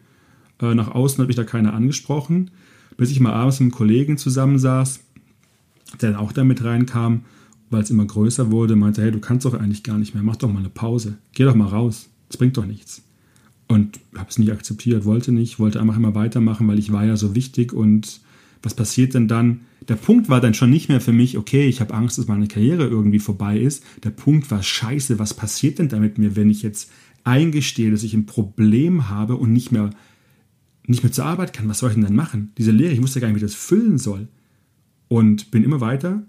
Äh, 0.61 0.75
nach 0.75 0.89
außen 0.89 1.19
habe 1.19 1.31
ich 1.31 1.35
da 1.35 1.43
keiner 1.43 1.73
angesprochen, 1.73 2.51
bis 2.95 3.09
ich 3.09 3.19
mal 3.19 3.33
abends 3.33 3.59
mit 3.59 3.65
einem 3.65 3.71
Kollegen 3.71 4.17
zusammensaß, 4.19 4.99
der 5.99 6.11
dann 6.11 6.19
auch 6.19 6.31
damit 6.31 6.63
reinkam, 6.63 7.21
weil 7.71 7.81
es 7.81 7.89
immer 7.89 8.05
größer 8.05 8.51
wurde, 8.51 8.75
meinte, 8.75 9.01
hey, 9.01 9.11
du 9.11 9.19
kannst 9.19 9.47
doch 9.47 9.55
eigentlich 9.55 9.81
gar 9.81 9.97
nicht 9.97 10.13
mehr, 10.13 10.21
mach 10.21 10.35
doch 10.35 10.51
mal 10.51 10.59
eine 10.59 10.69
Pause, 10.69 11.17
geh 11.33 11.45
doch 11.45 11.55
mal 11.55 11.69
raus, 11.69 12.09
das 12.27 12.37
bringt 12.37 12.55
doch 12.55 12.67
nichts. 12.67 13.01
Und 13.67 13.99
habe 14.15 14.29
es 14.29 14.37
nicht 14.37 14.51
akzeptiert, 14.51 15.05
wollte 15.05 15.31
nicht, 15.31 15.57
wollte 15.57 15.81
einfach 15.81 15.97
immer 15.97 16.13
weitermachen, 16.13 16.67
weil 16.67 16.77
ich 16.77 16.91
war 16.91 17.03
ja 17.03 17.17
so 17.17 17.33
wichtig 17.33 17.73
und 17.73 18.21
Was 18.61 18.73
passiert 18.73 19.13
denn 19.13 19.27
dann? 19.27 19.61
Der 19.87 19.95
Punkt 19.95 20.29
war 20.29 20.41
dann 20.41 20.53
schon 20.53 20.69
nicht 20.69 20.89
mehr 20.89 21.01
für 21.01 21.13
mich, 21.13 21.37
okay, 21.37 21.67
ich 21.67 21.81
habe 21.81 21.93
Angst, 21.93 22.17
dass 22.17 22.27
meine 22.27 22.47
Karriere 22.47 22.85
irgendwie 22.85 23.19
vorbei 23.19 23.57
ist. 23.57 23.83
Der 24.03 24.09
Punkt 24.11 24.51
war, 24.51 24.61
scheiße, 24.61 25.17
was 25.17 25.33
passiert 25.33 25.79
denn 25.79 25.89
da 25.89 25.99
mit 25.99 26.17
mir, 26.17 26.35
wenn 26.35 26.49
ich 26.49 26.61
jetzt 26.61 26.91
eingestehe, 27.23 27.91
dass 27.91 28.03
ich 28.03 28.13
ein 28.13 28.25
Problem 28.25 29.09
habe 29.09 29.35
und 29.35 29.53
nicht 29.53 29.71
mehr, 29.71 29.89
nicht 30.85 31.03
mehr 31.03 31.11
zur 31.11 31.25
Arbeit 31.25 31.53
kann? 31.53 31.69
Was 31.69 31.79
soll 31.79 31.89
ich 31.89 31.95
denn 31.95 32.03
dann 32.03 32.15
machen? 32.15 32.51
Diese 32.57 32.71
Lehre, 32.71 32.93
ich 32.93 33.01
wusste 33.01 33.19
gar 33.19 33.27
nicht, 33.27 33.37
wie 33.37 33.41
das 33.41 33.55
füllen 33.55 33.97
soll. 33.97 34.27
Und 35.07 35.49
bin 35.49 35.63
immer 35.63 35.81
weiter, 35.81 36.23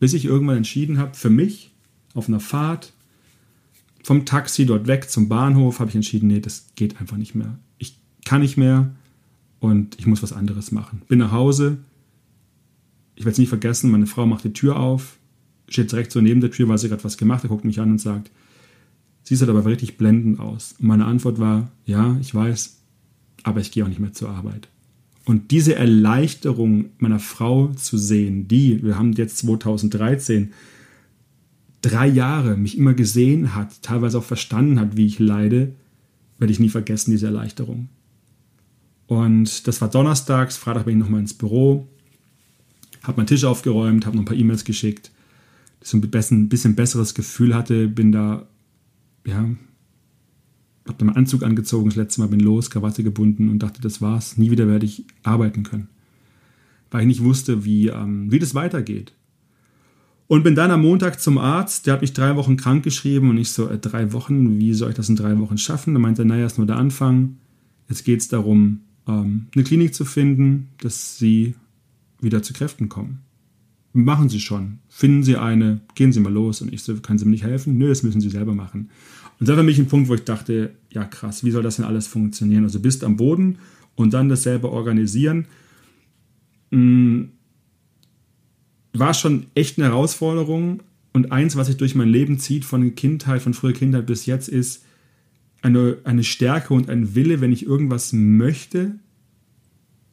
bis 0.00 0.12
ich 0.12 0.24
irgendwann 0.26 0.58
entschieden 0.58 0.98
habe, 0.98 1.14
für 1.14 1.30
mich 1.30 1.72
auf 2.14 2.28
einer 2.28 2.40
Fahrt 2.40 2.92
vom 4.02 4.26
Taxi 4.26 4.66
dort 4.66 4.86
weg 4.86 5.10
zum 5.10 5.28
Bahnhof, 5.28 5.78
habe 5.78 5.90
ich 5.90 5.94
entschieden, 5.94 6.26
nee, 6.26 6.40
das 6.40 6.66
geht 6.74 7.00
einfach 7.00 7.16
nicht 7.16 7.34
mehr. 7.34 7.58
Ich 7.78 7.98
kann 8.24 8.40
nicht 8.40 8.56
mehr 8.56 8.94
und 9.60 9.98
ich 9.98 10.06
muss 10.06 10.22
was 10.22 10.32
anderes 10.32 10.72
machen. 10.72 11.02
Bin 11.08 11.18
nach 11.18 11.32
Hause. 11.32 11.78
Ich 13.14 13.24
werde 13.24 13.32
es 13.32 13.38
nie 13.38 13.46
vergessen, 13.46 13.90
meine 13.90 14.06
Frau 14.06 14.26
macht 14.26 14.44
die 14.44 14.52
Tür 14.52 14.78
auf, 14.78 15.18
steht 15.68 15.92
direkt 15.92 16.10
so 16.10 16.22
neben 16.22 16.40
der 16.40 16.50
Tür, 16.50 16.68
weil 16.68 16.78
sie 16.78 16.88
gerade 16.88 17.04
was 17.04 17.18
gemacht 17.18 17.42
hat, 17.42 17.50
guckt 17.50 17.66
mich 17.66 17.78
an 17.78 17.90
und 17.90 18.00
sagt, 18.00 18.30
sie 19.22 19.36
sieht 19.36 19.48
aber 19.48 19.66
richtig 19.66 19.98
blendend 19.98 20.40
aus. 20.40 20.74
Und 20.78 20.88
meine 20.88 21.04
Antwort 21.04 21.38
war, 21.38 21.70
ja, 21.84 22.16
ich 22.20 22.34
weiß, 22.34 22.78
aber 23.42 23.60
ich 23.60 23.72
gehe 23.72 23.84
auch 23.84 23.88
nicht 23.88 24.00
mehr 24.00 24.14
zur 24.14 24.30
Arbeit. 24.30 24.68
Und 25.26 25.50
diese 25.50 25.74
Erleichterung 25.74 26.86
meiner 26.98 27.18
Frau 27.18 27.68
zu 27.74 27.98
sehen, 27.98 28.48
die, 28.48 28.82
wir 28.82 28.98
haben 28.98 29.12
jetzt 29.12 29.38
2013, 29.38 30.52
drei 31.82 32.06
Jahre 32.06 32.56
mich 32.56 32.76
immer 32.76 32.94
gesehen 32.94 33.54
hat, 33.54 33.82
teilweise 33.82 34.18
auch 34.18 34.24
verstanden 34.24 34.80
hat, 34.80 34.96
wie 34.96 35.06
ich 35.06 35.18
leide, 35.18 35.74
werde 36.38 36.52
ich 36.52 36.60
nie 36.60 36.70
vergessen, 36.70 37.10
diese 37.10 37.26
Erleichterung. 37.26 37.90
Und 39.10 39.66
das 39.66 39.80
war 39.80 39.90
donnerstags, 39.90 40.56
Freitag 40.56 40.84
bin 40.84 40.96
ich 40.96 41.00
nochmal 41.02 41.18
ins 41.18 41.34
Büro, 41.34 41.88
habe 43.02 43.16
meinen 43.16 43.26
Tisch 43.26 43.42
aufgeräumt, 43.42 44.06
habe 44.06 44.14
noch 44.14 44.22
ein 44.22 44.26
paar 44.26 44.36
E-Mails 44.36 44.64
geschickt, 44.64 45.10
dass 45.80 45.92
ich 45.92 46.00
ein 46.30 46.48
bisschen 46.48 46.76
besseres 46.76 47.12
Gefühl 47.14 47.52
hatte, 47.52 47.88
bin 47.88 48.12
da, 48.12 48.46
ja, 49.26 49.38
habe 50.86 50.96
dann 50.96 51.06
meinen 51.06 51.16
Anzug 51.16 51.42
angezogen, 51.42 51.88
das 51.88 51.96
letzte 51.96 52.20
Mal 52.20 52.28
bin 52.28 52.38
los, 52.38 52.70
Krawatte 52.70 53.02
gebunden 53.02 53.48
und 53.48 53.58
dachte, 53.58 53.80
das 53.80 54.00
war's, 54.00 54.36
nie 54.36 54.52
wieder 54.52 54.68
werde 54.68 54.86
ich 54.86 55.04
arbeiten 55.24 55.64
können. 55.64 55.88
Weil 56.92 57.00
ich 57.00 57.08
nicht 57.08 57.24
wusste, 57.24 57.64
wie, 57.64 57.88
ähm, 57.88 58.30
wie 58.30 58.38
das 58.38 58.54
weitergeht. 58.54 59.12
Und 60.28 60.44
bin 60.44 60.54
dann 60.54 60.70
am 60.70 60.82
Montag 60.82 61.20
zum 61.20 61.36
Arzt, 61.36 61.84
der 61.88 61.94
hat 61.94 62.02
mich 62.02 62.12
drei 62.12 62.36
Wochen 62.36 62.56
krank 62.56 62.84
geschrieben 62.84 63.30
und 63.30 63.38
ich 63.38 63.50
so, 63.50 63.68
äh, 63.68 63.78
drei 63.80 64.12
Wochen, 64.12 64.60
wie 64.60 64.72
soll 64.72 64.90
ich 64.90 64.96
das 64.96 65.08
in 65.08 65.16
drei 65.16 65.36
Wochen 65.40 65.58
schaffen? 65.58 65.94
Da 65.94 65.98
meinte 65.98 66.22
er, 66.22 66.26
naja, 66.26 66.46
ist 66.46 66.58
nur 66.58 66.68
der 66.68 66.76
Anfang. 66.76 67.38
Jetzt 67.88 68.04
geht 68.04 68.20
es 68.20 68.28
darum, 68.28 68.82
ähm, 69.10 69.46
eine 69.54 69.64
Klinik 69.64 69.94
zu 69.94 70.04
finden, 70.04 70.68
dass 70.78 71.18
sie 71.18 71.54
wieder 72.20 72.42
zu 72.42 72.52
Kräften 72.52 72.88
kommen. 72.88 73.20
Machen 73.92 74.28
Sie 74.28 74.38
schon. 74.38 74.78
Finden 74.88 75.24
Sie 75.24 75.36
eine, 75.36 75.80
gehen 75.96 76.12
Sie 76.12 76.20
mal 76.20 76.32
los. 76.32 76.62
Und 76.62 76.72
ich 76.72 76.82
so, 76.82 76.94
können 76.96 77.18
Sie 77.18 77.24
mir 77.24 77.32
nicht 77.32 77.42
helfen? 77.42 77.76
Nö, 77.76 77.88
das 77.88 78.04
müssen 78.04 78.20
Sie 78.20 78.30
selber 78.30 78.54
machen. 78.54 78.90
Und 79.40 79.48
das 79.48 79.56
war 79.56 79.56
für 79.56 79.66
mich 79.66 79.78
ein 79.78 79.88
Punkt, 79.88 80.08
wo 80.08 80.14
ich 80.14 80.24
dachte, 80.24 80.74
ja 80.92 81.04
krass, 81.04 81.42
wie 81.44 81.50
soll 81.50 81.62
das 81.62 81.76
denn 81.76 81.84
alles 81.84 82.06
funktionieren? 82.06 82.62
Also 82.62 82.78
bist 82.78 83.02
am 83.02 83.16
Boden 83.16 83.58
und 83.96 84.14
dann 84.14 84.28
das 84.28 84.44
selber 84.44 84.70
organisieren. 84.70 85.46
Hm, 86.70 87.30
war 88.92 89.14
schon 89.14 89.46
echt 89.54 89.78
eine 89.78 89.88
Herausforderung. 89.88 90.82
Und 91.12 91.32
eins, 91.32 91.56
was 91.56 91.66
sich 91.66 91.76
durch 91.76 91.96
mein 91.96 92.08
Leben 92.08 92.38
zieht, 92.38 92.64
von 92.64 92.94
Kindheit, 92.94 93.42
von 93.42 93.54
früher 93.54 93.72
Kindheit 93.72 94.06
bis 94.06 94.26
jetzt, 94.26 94.48
ist, 94.48 94.84
eine, 95.62 95.98
eine 96.04 96.24
Stärke 96.24 96.74
und 96.74 96.88
ein 96.88 97.14
Wille, 97.14 97.40
wenn 97.40 97.52
ich 97.52 97.66
irgendwas 97.66 98.12
möchte, 98.12 98.94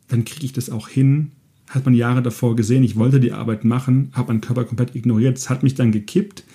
dann 0.07 0.25
kriege 0.25 0.45
ich 0.45 0.53
das 0.53 0.69
auch 0.69 0.87
hin. 0.89 1.31
Hat 1.69 1.85
man 1.85 1.93
Jahre 1.93 2.21
davor 2.21 2.55
gesehen, 2.55 2.83
ich 2.83 2.95
wollte 2.95 3.19
die 3.19 3.33
Arbeit 3.33 3.65
machen, 3.65 4.09
habe 4.13 4.29
meinen 4.29 4.41
Körper 4.41 4.63
komplett 4.63 4.95
ignoriert, 4.95 5.37
es 5.37 5.49
hat 5.49 5.63
mich 5.63 5.75
dann 5.75 5.91
gekippt, 5.91 6.45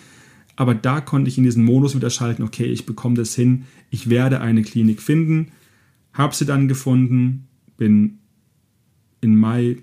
aber 0.57 0.75
da 0.75 1.01
konnte 1.01 1.29
ich 1.29 1.39
in 1.39 1.45
diesen 1.45 1.65
Modus 1.65 1.95
wieder 1.95 2.11
schalten, 2.11 2.43
okay, 2.43 2.65
ich 2.65 2.87
bekomme 2.87 3.17
das 3.17 3.35
hin, 3.35 3.65
ich 3.91 4.09
werde 4.09 4.41
eine 4.41 4.63
Klinik 4.63 5.03
finden, 5.03 5.49
habe 6.15 6.35
sie 6.35 6.47
dann 6.47 6.67
gefunden, 6.67 7.47
bin 7.77 8.19
in 9.21 9.37
Mai 9.37 9.79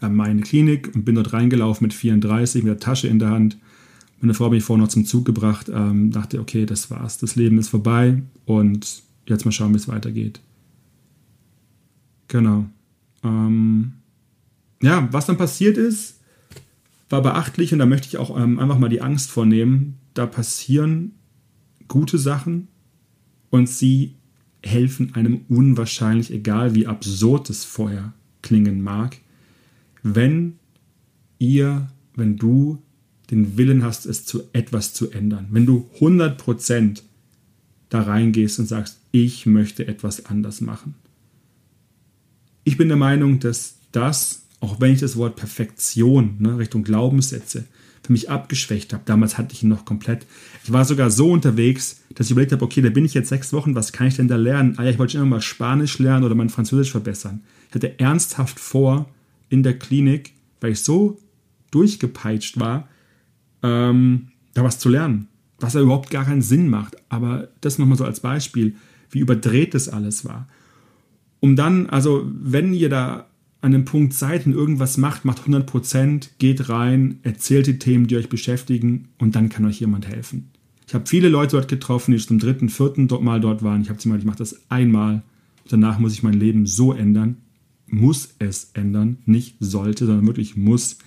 an 0.00 0.14
meine 0.14 0.42
Klinik 0.42 0.90
und 0.94 1.04
bin 1.04 1.14
dort 1.14 1.32
reingelaufen 1.32 1.86
mit 1.86 1.94
34, 1.94 2.62
mit 2.62 2.70
der 2.70 2.80
Tasche 2.80 3.08
in 3.08 3.18
der 3.18 3.30
Hand 3.30 3.58
meine 4.20 4.34
Frau 4.34 4.46
hat 4.46 4.52
mich 4.52 4.64
vorher 4.64 4.84
noch 4.84 4.90
zum 4.90 5.04
Zug 5.04 5.24
gebracht, 5.24 5.70
ähm, 5.72 6.10
dachte, 6.10 6.40
okay, 6.40 6.66
das 6.66 6.90
war's, 6.90 7.18
das 7.18 7.36
Leben 7.36 7.58
ist 7.58 7.68
vorbei 7.68 8.22
und 8.46 9.02
jetzt 9.26 9.44
mal 9.44 9.52
schauen, 9.52 9.72
wie 9.72 9.78
es 9.78 9.88
weitergeht. 9.88 10.40
Genau. 12.28 12.66
Ähm, 13.22 13.92
ja, 14.82 15.08
was 15.12 15.26
dann 15.26 15.36
passiert 15.36 15.76
ist, 15.76 16.20
war 17.08 17.22
beachtlich 17.22 17.72
und 17.72 17.78
da 17.78 17.86
möchte 17.86 18.08
ich 18.08 18.18
auch 18.18 18.38
ähm, 18.38 18.58
einfach 18.58 18.78
mal 18.78 18.88
die 18.88 19.00
Angst 19.00 19.30
vornehmen. 19.30 19.98
Da 20.14 20.26
passieren 20.26 21.12
gute 21.86 22.18
Sachen 22.18 22.68
und 23.50 23.68
sie 23.68 24.14
helfen 24.62 25.14
einem 25.14 25.42
unwahrscheinlich, 25.48 26.32
egal 26.32 26.74
wie 26.74 26.86
absurd 26.86 27.48
es 27.50 27.64
vorher 27.64 28.12
klingen 28.42 28.82
mag, 28.82 29.18
wenn 30.02 30.58
ihr, 31.38 31.88
wenn 32.14 32.36
du 32.36 32.82
den 33.30 33.56
Willen 33.56 33.82
hast, 33.82 34.06
es 34.06 34.24
zu 34.24 34.42
etwas 34.52 34.94
zu 34.94 35.10
ändern. 35.10 35.48
Wenn 35.50 35.66
du 35.66 35.88
100% 36.00 37.02
da 37.88 38.02
reingehst 38.02 38.58
und 38.58 38.66
sagst, 38.66 38.98
ich 39.12 39.46
möchte 39.46 39.86
etwas 39.86 40.26
anders 40.26 40.60
machen. 40.60 40.94
Ich 42.64 42.76
bin 42.76 42.88
der 42.88 42.96
Meinung, 42.96 43.40
dass 43.40 43.76
das, 43.92 44.42
auch 44.60 44.80
wenn 44.80 44.92
ich 44.92 45.00
das 45.00 45.16
Wort 45.16 45.36
Perfektion 45.36 46.36
ne, 46.38 46.58
Richtung 46.58 46.84
Glaubenssätze 46.84 47.64
für 48.02 48.12
mich 48.12 48.30
abgeschwächt 48.30 48.92
habe, 48.92 49.02
damals 49.06 49.38
hatte 49.38 49.54
ich 49.54 49.62
ihn 49.62 49.70
noch 49.70 49.84
komplett. 49.84 50.26
Ich 50.64 50.72
war 50.72 50.84
sogar 50.84 51.10
so 51.10 51.30
unterwegs, 51.30 52.02
dass 52.14 52.26
ich 52.26 52.32
überlegt 52.32 52.52
habe, 52.52 52.64
okay, 52.64 52.82
da 52.82 52.90
bin 52.90 53.04
ich 53.04 53.14
jetzt 53.14 53.30
sechs 53.30 53.52
Wochen, 53.52 53.74
was 53.74 53.92
kann 53.92 54.06
ich 54.06 54.16
denn 54.16 54.28
da 54.28 54.36
lernen? 54.36 54.74
Ah 54.76 54.84
ja, 54.84 54.90
ich 54.90 54.98
wollte 54.98 55.12
schon 55.12 55.22
immer 55.22 55.36
mal 55.36 55.40
Spanisch 55.40 55.98
lernen 55.98 56.24
oder 56.24 56.34
mein 56.34 56.50
Französisch 56.50 56.90
verbessern. 56.90 57.42
Ich 57.68 57.74
hatte 57.74 57.98
ernsthaft 57.98 58.60
vor, 58.60 59.08
in 59.50 59.62
der 59.62 59.78
Klinik, 59.78 60.32
weil 60.60 60.72
ich 60.72 60.80
so 60.80 61.18
durchgepeitscht 61.70 62.60
war, 62.60 62.88
ähm, 63.62 64.28
da 64.54 64.64
was 64.64 64.78
zu 64.78 64.88
lernen, 64.88 65.28
was 65.58 65.74
ja 65.74 65.80
überhaupt 65.80 66.10
gar 66.10 66.24
keinen 66.24 66.42
Sinn 66.42 66.68
macht. 66.68 66.96
Aber 67.08 67.48
das 67.60 67.78
nochmal 67.78 67.98
so 67.98 68.04
als 68.04 68.20
Beispiel, 68.20 68.76
wie 69.10 69.20
überdreht 69.20 69.74
das 69.74 69.88
alles 69.88 70.24
war. 70.24 70.46
Um 71.40 71.56
dann, 71.56 71.88
also 71.88 72.26
wenn 72.26 72.74
ihr 72.74 72.88
da 72.88 73.26
an 73.60 73.74
einem 73.74 73.84
Punkt 73.84 74.12
seid 74.14 74.46
und 74.46 74.52
irgendwas 74.52 74.98
macht, 74.98 75.24
macht 75.24 75.42
100%, 75.42 76.28
geht 76.38 76.68
rein, 76.68 77.18
erzählt 77.22 77.66
die 77.66 77.78
Themen, 77.78 78.06
die 78.06 78.16
euch 78.16 78.28
beschäftigen 78.28 79.08
und 79.18 79.34
dann 79.34 79.48
kann 79.48 79.66
euch 79.66 79.80
jemand 79.80 80.06
helfen. 80.06 80.50
Ich 80.86 80.94
habe 80.94 81.06
viele 81.06 81.28
Leute 81.28 81.56
dort 81.56 81.68
getroffen, 81.68 82.12
die 82.12 82.18
zum 82.18 82.38
dritten, 82.38 82.68
vierten 82.68 83.08
Mal 83.20 83.40
dort 83.40 83.62
waren. 83.62 83.82
Ich 83.82 83.90
habe 83.90 84.00
sie 84.00 84.08
mal, 84.08 84.18
ich 84.18 84.24
mache 84.24 84.38
das 84.38 84.70
einmal. 84.70 85.22
Danach 85.68 85.98
muss 85.98 86.14
ich 86.14 86.22
mein 86.22 86.34
Leben 86.34 86.66
so 86.66 86.92
ändern. 86.92 87.36
Muss 87.86 88.34
es 88.38 88.70
ändern. 88.72 89.18
Nicht 89.26 89.56
sollte, 89.60 90.06
sondern 90.06 90.26
wirklich 90.26 90.56
muss 90.56 90.98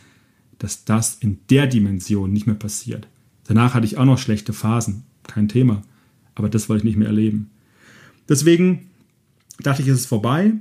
dass 0.62 0.86
das 0.86 1.17
in 1.19 1.39
der 1.50 1.65
Dimension 1.65 2.32
nicht 2.32 2.45
mehr 2.45 2.56
passiert. 2.56 3.08
Danach 3.45 3.74
hatte 3.74 3.88
ich 3.88 3.97
auch 3.97 4.06
noch 4.06 4.19
schlechte 4.19 4.54
Phasen, 4.54 5.04
kein 5.24 5.47
Thema, 5.47 5.82
aber 6.36 6.50
das 6.50 6.69
wollte 6.69 6.82
ich 6.82 6.86
nicht 6.86 6.97
mehr 6.97 7.08
erleben. 7.08 7.50
Deswegen 8.30 8.91
dachte 9.60 9.82
ich, 9.82 9.88
es 9.88 10.02
ist 10.02 10.06
vorbei. 10.06 10.54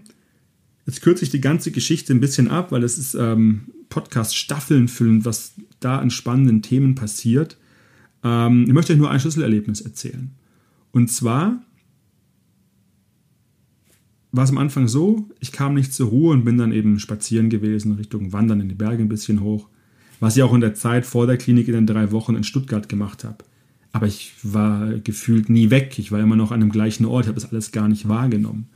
Jetzt 0.86 1.02
kürze 1.02 1.22
ich 1.24 1.30
die 1.30 1.42
ganze 1.42 1.70
Geschichte 1.70 2.14
ein 2.14 2.20
bisschen 2.20 2.48
ab, 2.48 2.72
weil 2.72 2.82
es 2.82 2.96
ist 2.96 3.14
ähm, 3.14 3.66
Podcast-Staffeln 3.90 4.88
füllen, 4.88 5.26
was 5.26 5.52
da 5.80 5.98
an 5.98 6.10
spannenden 6.10 6.62
Themen 6.62 6.94
passiert. 6.94 7.58
Ähm, 8.24 8.64
ich 8.66 8.72
möchte 8.72 8.94
euch 8.94 8.98
nur 8.98 9.10
ein 9.10 9.20
Schlüsselerlebnis 9.20 9.82
erzählen. 9.82 10.30
Und 10.92 11.10
zwar 11.10 11.62
war 14.32 14.44
es 14.44 14.50
am 14.50 14.58
Anfang 14.58 14.88
so, 14.88 15.28
ich 15.40 15.52
kam 15.52 15.74
nicht 15.74 15.92
zur 15.92 16.08
Ruhe 16.08 16.32
und 16.32 16.44
bin 16.46 16.56
dann 16.56 16.72
eben 16.72 16.98
spazieren 16.98 17.50
gewesen, 17.50 17.92
Richtung 17.92 18.32
Wandern 18.32 18.60
in 18.60 18.70
die 18.70 18.74
Berge 18.74 19.02
ein 19.02 19.08
bisschen 19.10 19.42
hoch 19.42 19.68
was 20.20 20.36
ich 20.36 20.42
auch 20.42 20.54
in 20.54 20.60
der 20.60 20.74
Zeit 20.74 21.06
vor 21.06 21.26
der 21.26 21.38
Klinik 21.38 21.66
in 21.66 21.74
den 21.74 21.86
drei 21.86 22.12
Wochen 22.12 22.36
in 22.36 22.44
Stuttgart 22.44 22.88
gemacht 22.88 23.24
habe. 23.24 23.38
Aber 23.92 24.06
ich 24.06 24.32
war 24.42 24.92
gefühlt 24.98 25.48
nie 25.48 25.70
weg. 25.70 25.98
Ich 25.98 26.12
war 26.12 26.20
immer 26.20 26.36
noch 26.36 26.52
an 26.52 26.60
dem 26.60 26.70
gleichen 26.70 27.06
Ort, 27.06 27.26
habe 27.26 27.40
das 27.40 27.50
alles 27.50 27.72
gar 27.72 27.88
nicht 27.88 28.06
wahrgenommen. 28.06 28.68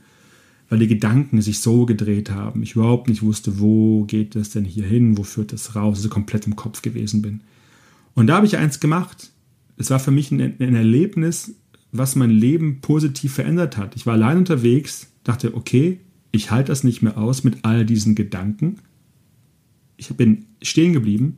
Weil 0.67 0.79
die 0.79 0.87
Gedanken 0.87 1.41
sich 1.41 1.59
so 1.59 1.85
gedreht 1.85 2.31
haben. 2.31 2.63
Ich 2.63 2.75
überhaupt 2.75 3.07
nicht 3.07 3.21
wusste, 3.21 3.59
wo 3.59 4.03
geht 4.03 4.35
es 4.35 4.49
denn 4.49 4.65
hier 4.65 4.85
hin, 4.85 5.17
wo 5.17 5.23
führt 5.23 5.53
das 5.53 5.75
raus, 5.75 5.97
also 5.97 6.09
komplett 6.09 6.47
im 6.47 6.55
Kopf 6.55 6.81
gewesen 6.81 7.21
bin. 7.21 7.41
Und 8.15 8.27
da 8.27 8.37
habe 8.37 8.47
ich 8.47 8.57
eins 8.57 8.79
gemacht. 8.79 9.31
Es 9.77 9.91
war 9.91 9.99
für 9.99 10.11
mich 10.11 10.31
ein, 10.31 10.41
ein 10.41 10.75
Erlebnis, 10.75 11.53
was 11.91 12.15
mein 12.15 12.31
Leben 12.31 12.81
positiv 12.81 13.35
verändert 13.35 13.77
hat. 13.77 13.95
Ich 13.95 14.05
war 14.05 14.15
allein 14.15 14.37
unterwegs, 14.37 15.11
dachte, 15.23 15.55
okay, 15.55 15.99
ich 16.31 16.51
halte 16.51 16.71
das 16.71 16.83
nicht 16.83 17.01
mehr 17.01 17.17
aus 17.17 17.43
mit 17.43 17.59
all 17.61 17.85
diesen 17.85 18.15
Gedanken 18.15 18.79
ich 19.97 20.09
bin 20.15 20.45
stehen 20.61 20.93
geblieben, 20.93 21.37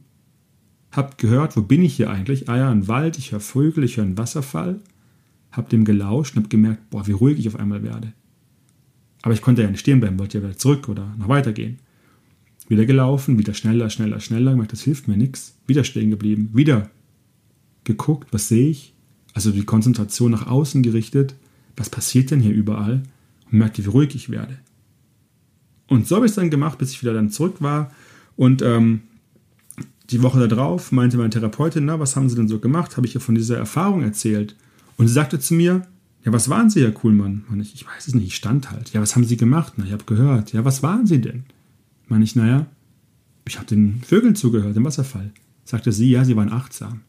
habe 0.91 1.15
gehört, 1.17 1.55
wo 1.57 1.61
bin 1.61 1.81
ich 1.81 1.95
hier 1.95 2.09
eigentlich? 2.09 2.49
Ah 2.49 2.57
ja, 2.57 2.71
ein 2.71 2.87
Wald, 2.87 3.17
ich 3.17 3.31
höre 3.31 3.39
Vögel, 3.39 3.83
ich 3.83 3.97
höre 3.97 4.05
einen 4.05 4.17
Wasserfall, 4.17 4.79
habe 5.51 5.69
dem 5.69 5.85
gelauscht 5.85 6.35
und 6.35 6.43
habe 6.43 6.49
gemerkt, 6.49 6.89
boah, 6.89 7.07
wie 7.07 7.11
ruhig 7.11 7.39
ich 7.39 7.47
auf 7.47 7.59
einmal 7.59 7.83
werde. 7.83 8.13
Aber 9.21 9.33
ich 9.33 9.41
konnte 9.41 9.61
ja 9.61 9.69
nicht 9.69 9.79
stehen 9.79 9.99
bleiben, 9.99 10.19
wollte 10.19 10.37
ja 10.37 10.43
wieder 10.43 10.57
zurück 10.57 10.89
oder 10.89 11.13
noch 11.17 11.27
weitergehen. 11.27 11.79
Wieder 12.67 12.85
gelaufen, 12.85 13.37
wieder 13.37 13.53
schneller, 13.53 13.89
schneller, 13.89 14.19
schneller. 14.19 14.51
Gemerkt, 14.51 14.73
das 14.73 14.81
hilft 14.81 15.07
mir 15.07 15.17
nichts. 15.17 15.55
Wieder 15.67 15.83
stehen 15.83 16.09
geblieben. 16.09 16.49
Wieder 16.53 16.89
geguckt, 17.83 18.29
was 18.31 18.49
sehe 18.49 18.69
ich? 18.69 18.93
Also 19.33 19.51
die 19.51 19.63
Konzentration 19.63 20.31
nach 20.31 20.47
außen 20.47 20.83
gerichtet. 20.83 21.35
Was 21.77 21.89
passiert 21.89 22.31
denn 22.31 22.41
hier 22.41 22.53
überall? 22.53 23.03
Und 23.51 23.59
merkte, 23.59 23.85
wie 23.85 23.89
ruhig 23.89 24.15
ich 24.15 24.29
werde. 24.29 24.57
Und 25.87 26.07
so 26.07 26.17
habe 26.17 26.25
ich 26.25 26.31
es 26.31 26.35
dann 26.35 26.49
gemacht, 26.49 26.77
bis 26.77 26.91
ich 26.91 27.01
wieder 27.01 27.13
dann 27.13 27.29
zurück 27.29 27.61
war. 27.61 27.91
Und 28.37 28.61
ähm, 28.61 29.01
die 30.09 30.23
Woche 30.23 30.47
darauf 30.47 30.93
meinte 30.93 31.17
meine 31.17 31.31
Therapeutin, 31.31 31.85
na, 31.85 31.99
was 31.99 32.15
haben 32.15 32.29
Sie 32.29 32.35
denn 32.35 32.47
so 32.47 32.59
gemacht? 32.59 32.95
Habe 32.95 33.05
ich 33.05 33.15
ihr 33.15 33.21
von 33.21 33.35
dieser 33.35 33.57
Erfahrung 33.57 34.03
erzählt. 34.03 34.55
Und 34.95 35.07
sie 35.07 35.13
sagte 35.13 35.39
zu 35.39 35.53
mir, 35.53 35.85
ja, 36.23 36.31
was 36.31 36.49
waren 36.49 36.69
Sie, 36.69 36.81
Herr 36.81 36.91
Kuhlmann? 36.91 37.43
Meine 37.49 37.63
ich, 37.63 37.73
ich 37.73 37.85
weiß 37.85 38.07
es 38.07 38.15
nicht, 38.15 38.27
ich 38.27 38.35
stand 38.35 38.71
halt. 38.71 38.93
Ja, 38.93 39.01
was 39.01 39.15
haben 39.15 39.25
Sie 39.25 39.37
gemacht? 39.37 39.73
Na, 39.75 39.85
ich 39.85 39.91
habe 39.91 40.05
gehört. 40.05 40.53
Ja, 40.53 40.63
was 40.63 40.81
waren 40.81 41.05
Sie 41.05 41.19
denn? 41.19 41.43
Meine 42.07 42.23
ich, 42.23 42.35
naja, 42.35 42.67
ich 43.47 43.57
habe 43.57 43.67
den 43.67 44.01
Vögeln 44.01 44.35
zugehört, 44.35 44.77
im 44.77 44.85
Wasserfall. 44.85 45.31
Sagte 45.63 45.91
sie, 45.91 46.09
ja, 46.09 46.23
sie 46.23 46.35
waren 46.35 46.51
achtsam. 46.51 47.01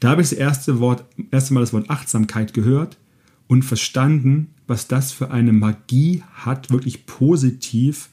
Da 0.00 0.10
habe 0.10 0.22
ich 0.22 0.30
das 0.30 0.38
erste, 0.38 0.80
Wort, 0.80 1.04
erste 1.30 1.54
Mal 1.54 1.60
das 1.60 1.72
Wort 1.72 1.90
Achtsamkeit 1.90 2.52
gehört 2.52 2.98
und 3.46 3.64
verstanden, 3.64 4.48
was 4.66 4.88
das 4.88 5.12
für 5.12 5.30
eine 5.30 5.52
Magie 5.52 6.22
hat, 6.34 6.70
wirklich 6.70 7.06
positiv 7.06 8.08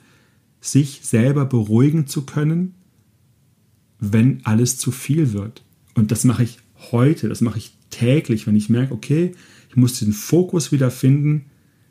sich 0.64 1.02
selber 1.04 1.46
beruhigen 1.46 2.08
zu 2.08 2.26
können, 2.26 2.74
wenn 4.00 4.40
alles 4.46 4.78
zu 4.78 4.92
viel 4.92 5.34
wird. 5.34 5.64
Und 5.94 6.12
das 6.12 6.24
mache 6.24 6.44
ich 6.44 6.58
heute, 6.92 7.28
das 7.28 7.42
mache 7.42 7.58
ich 7.58 7.76
täglich, 7.90 8.48
wenn 8.48 8.56
ich 8.56 8.70
merke, 8.70 8.94
okay, 8.94 9.34
ich 9.70 9.76
muss 9.76 10.00
den 10.00 10.14
Fokus 10.14 10.72
wieder 10.72 10.90
finden, 10.90 11.46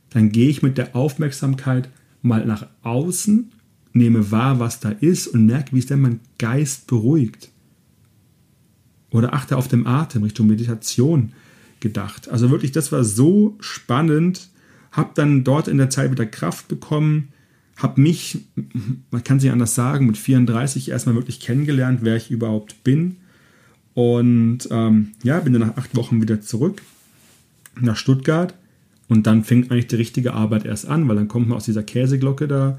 dann 0.09 0.31
gehe 0.33 0.49
ich 0.49 0.63
mit 0.63 0.79
der 0.79 0.97
Aufmerksamkeit 0.97 1.91
mal 2.23 2.47
nach 2.47 2.67
außen 2.83 3.53
nehme 3.93 4.31
wahr, 4.31 4.59
was 4.59 4.81
da 4.81 4.89
ist 4.89 5.27
und 5.27 5.45
merke, 5.45 5.73
wie 5.73 5.79
es 5.79 5.87
denn 5.87 6.01
mein 6.01 6.21
Geist 6.39 6.87
beruhigt. 6.87 7.51
Oder 9.11 9.35
achte 9.35 9.59
auf 9.59 9.69
den 9.69 9.87
Atem 9.87 10.23
Richtung 10.23 10.47
Meditation 10.47 11.33
gedacht. 11.81 12.29
Also 12.29 12.51
wirklich, 12.51 12.73
das 12.73 12.91
war 12.91 13.05
so 13.05 13.57
spannend. 13.61 14.49
Hab 14.93 15.15
dann 15.15 15.45
dort 15.45 15.69
in 15.69 15.77
der 15.77 15.91
Zeit 15.91 16.11
wieder 16.11 16.25
Kraft 16.25 16.69
bekommen, 16.69 17.29
habe 17.77 18.01
mich, 18.01 18.39
man 19.11 19.25
kann 19.25 19.41
sich 19.41 19.51
anders 19.51 19.75
sagen, 19.75 20.07
mit 20.07 20.17
34 20.17 20.91
erstmal 20.91 21.15
wirklich 21.15 21.41
kennengelernt, 21.41 22.01
wer 22.03 22.17
ich 22.17 22.31
überhaupt 22.31 22.85
bin. 22.85 23.17
Und 23.95 24.69
ähm, 24.71 25.13
ja, 25.23 25.41
bin 25.41 25.53
dann 25.53 25.63
nach 25.63 25.77
acht 25.77 25.97
Wochen 25.97 26.23
wieder 26.23 26.41
zurück 26.41 26.83
nach 27.81 27.97
Stuttgart. 27.97 28.55
Und 29.09 29.27
dann 29.27 29.45
fängt 29.45 29.71
eigentlich 29.71 29.89
die 29.89 29.97
richtige 29.97 30.33
Arbeit 30.33 30.65
erst 30.65 30.87
an, 30.87 31.09
weil 31.09 31.17
dann 31.17 31.29
kommt 31.29 31.49
man 31.49 31.57
aus 31.57 31.65
dieser 31.65 31.83
Käseglocke 31.83 32.49
da 32.49 32.79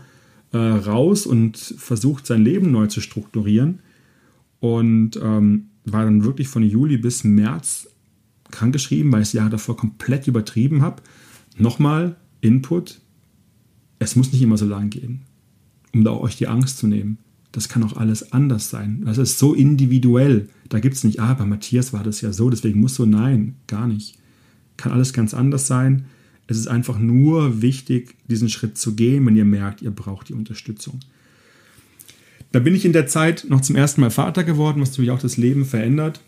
äh, 0.52 0.58
raus 0.58 1.26
und 1.26 1.58
versucht 1.58 2.26
sein 2.26 2.44
Leben 2.44 2.72
neu 2.72 2.88
zu 2.88 3.02
strukturieren. 3.02 3.80
Und 4.60 5.20
ähm, 5.22 5.66
war 5.86 6.06
dann 6.06 6.24
wirklich 6.24 6.48
von 6.48 6.64
Juli 6.64 6.98
bis 6.98 7.24
März 7.24 7.90
krankgeschrieben, 8.52 9.12
weil 9.12 9.22
ich 9.22 9.30
das 9.30 9.34
Jahr 9.34 9.50
davor 9.50 9.76
komplett 9.76 10.28
übertrieben 10.28 10.82
habe. 10.82 11.02
Nochmal 11.58 12.16
Input. 12.42 13.02
Es 14.04 14.16
muss 14.16 14.32
nicht 14.32 14.42
immer 14.42 14.58
so 14.58 14.66
lang 14.66 14.90
gehen, 14.90 15.22
um 15.94 16.04
da 16.04 16.12
euch 16.12 16.36
die 16.36 16.48
Angst 16.48 16.78
zu 16.78 16.88
nehmen. 16.88 17.18
Das 17.52 17.70
kann 17.70 17.84
auch 17.84 17.98
alles 17.98 18.32
anders 18.34 18.70
sein. 18.70 19.04
Das 19.06 19.18
ist 19.18 19.38
so 19.38 19.54
individuell. 19.54 20.50
Da 20.70 20.80
gibt 20.80 20.96
es 20.96 21.04
nicht, 21.04 21.20
ah, 21.20 21.34
bei 21.36 21.46
Matthias 21.46 21.94
war 21.94 22.04
das 22.04 22.22
ja 22.22 22.34
so, 22.34 22.50
deswegen 22.50 22.80
muss 22.80 22.96
so. 22.96 23.06
Nein, 23.06 23.56
gar 23.68 23.88
nicht. 23.88 24.18
Kann 24.76 24.92
alles 24.92 25.14
ganz 25.14 25.34
anders 25.34 25.68
sein. 25.68 26.06
Es 26.48 26.58
ist 26.58 26.68
einfach 26.68 27.00
nur 27.00 27.62
wichtig, 27.62 28.16
diesen 28.28 28.50
Schritt 28.50 28.78
zu 28.78 28.96
gehen, 28.96 29.26
wenn 29.26 29.36
ihr 29.36 29.46
merkt, 29.46 29.82
ihr 29.82 29.92
braucht 29.92 30.30
die 30.30 30.34
Unterstützung. 30.34 31.00
Da 32.52 32.60
bin 32.60 32.76
ich 32.76 32.86
in 32.86 32.94
der 32.94 33.08
Zeit 33.08 33.46
noch 33.50 33.62
zum 33.62 33.76
ersten 33.76 34.02
Mal 34.02 34.12
Vater 34.12 34.44
geworden, 34.44 34.82
was 34.82 34.90
natürlich 34.90 35.12
auch 35.12 35.22
das 35.22 35.38
Leben 35.38 35.66
verändert. 35.66 36.22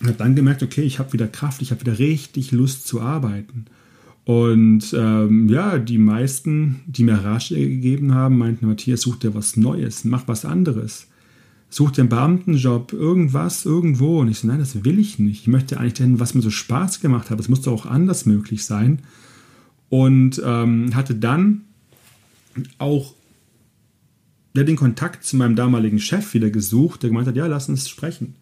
Und 0.00 0.06
habe 0.06 0.18
dann 0.18 0.34
gemerkt, 0.34 0.62
okay, 0.62 0.82
ich 0.82 0.98
habe 0.98 1.12
wieder 1.12 1.28
Kraft, 1.28 1.62
ich 1.62 1.70
habe 1.70 1.80
wieder 1.80 1.98
richtig 1.98 2.52
Lust 2.52 2.86
zu 2.86 3.00
arbeiten. 3.00 3.66
Und 4.28 4.94
ähm, 4.94 5.48
ja, 5.48 5.78
die 5.78 5.96
meisten, 5.96 6.80
die 6.84 7.02
mir 7.02 7.14
Ratschläge 7.14 7.70
gegeben 7.70 8.12
haben, 8.12 8.36
meinten, 8.36 8.66
Matthias, 8.66 9.00
such 9.00 9.16
dir 9.16 9.34
was 9.34 9.56
Neues, 9.56 10.04
mach 10.04 10.28
was 10.28 10.44
anderes. 10.44 11.06
Such 11.70 11.92
dir 11.92 12.02
einen 12.02 12.10
Beamtenjob, 12.10 12.92
irgendwas, 12.92 13.64
irgendwo. 13.64 14.20
Und 14.20 14.28
ich 14.28 14.40
so, 14.40 14.46
nein, 14.46 14.58
das 14.58 14.84
will 14.84 14.98
ich 14.98 15.18
nicht. 15.18 15.40
Ich 15.40 15.48
möchte 15.48 15.80
eigentlich 15.80 15.94
denn, 15.94 16.20
was 16.20 16.34
mir 16.34 16.42
so 16.42 16.50
Spaß 16.50 17.00
gemacht 17.00 17.30
hat. 17.30 17.38
Das 17.38 17.48
muss 17.48 17.62
doch 17.62 17.72
auch 17.72 17.86
anders 17.86 18.26
möglich 18.26 18.66
sein 18.66 18.98
und 19.88 20.42
ähm, 20.44 20.94
hatte 20.94 21.14
dann 21.14 21.62
auch 22.76 23.14
ja, 24.54 24.62
den 24.62 24.76
Kontakt 24.76 25.24
zu 25.24 25.38
meinem 25.38 25.56
damaligen 25.56 26.00
Chef 26.00 26.34
wieder 26.34 26.50
gesucht, 26.50 27.02
der 27.02 27.08
gemeint 27.08 27.28
hat, 27.28 27.36
ja, 27.36 27.46
lass 27.46 27.70
uns 27.70 27.88
sprechen. 27.88 28.34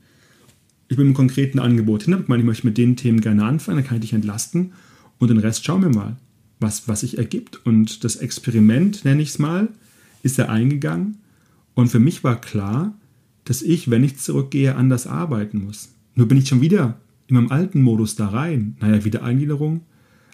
Ich 0.88 0.96
bin 0.96 1.06
mit 1.06 1.16
einem 1.16 1.28
konkreten 1.28 1.60
Angebot 1.60 2.02
hin, 2.02 2.18
ich 2.20 2.26
meine, 2.26 2.42
ich 2.42 2.46
möchte 2.46 2.66
mit 2.66 2.76
den 2.76 2.96
Themen 2.96 3.20
gerne 3.20 3.44
anfangen, 3.44 3.78
dann 3.78 3.86
kann 3.86 3.98
ich 3.98 4.02
dich 4.02 4.14
entlasten 4.14 4.72
und 5.18 5.28
den 5.28 5.38
Rest 5.38 5.64
schauen 5.64 5.82
wir 5.82 5.90
mal, 5.90 6.16
was, 6.60 6.88
was 6.88 7.00
sich 7.00 7.18
ergibt. 7.18 7.64
Und 7.66 8.04
das 8.04 8.16
Experiment, 8.16 9.04
nenne 9.04 9.22
ich 9.22 9.30
es 9.30 9.38
mal, 9.38 9.68
ist 10.22 10.38
er 10.38 10.50
eingegangen 10.50 11.18
und 11.74 11.88
für 11.88 12.00
mich 12.00 12.24
war 12.24 12.40
klar, 12.40 12.94
dass 13.44 13.62
ich, 13.62 13.90
wenn 13.90 14.02
ich 14.02 14.18
zurückgehe, 14.18 14.74
anders 14.74 15.06
arbeiten 15.06 15.64
muss. 15.64 15.90
Nur 16.14 16.26
bin 16.26 16.38
ich 16.38 16.48
schon 16.48 16.62
wieder 16.62 16.98
in 17.28 17.36
meinem 17.36 17.52
alten 17.52 17.82
Modus 17.82 18.16
da 18.16 18.28
rein. 18.28 18.76
Naja, 18.80 19.04
wieder 19.04 19.22
Eingliederung, 19.22 19.82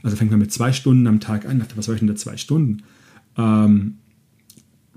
also 0.02 0.16
fängt 0.16 0.30
man 0.30 0.40
mit 0.40 0.52
zwei 0.52 0.72
Stunden 0.72 1.06
am 1.06 1.20
Tag 1.20 1.46
an. 1.46 1.58
Dachte, 1.58 1.76
was 1.76 1.86
soll 1.86 1.96
ich 1.96 2.00
denn 2.00 2.08
da 2.08 2.16
zwei 2.16 2.36
Stunden? 2.36 2.82
Ähm, 3.36 3.98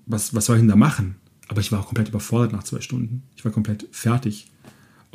was, 0.05 0.33
was 0.33 0.45
soll 0.45 0.57
ich 0.57 0.61
denn 0.61 0.69
da 0.69 0.75
machen? 0.75 1.15
Aber 1.47 1.61
ich 1.61 1.71
war 1.71 1.79
auch 1.79 1.87
komplett 1.87 2.09
überfordert 2.09 2.51
nach 2.51 2.63
zwei 2.63 2.81
Stunden. 2.81 3.23
Ich 3.35 3.45
war 3.45 3.51
komplett 3.51 3.87
fertig. 3.91 4.47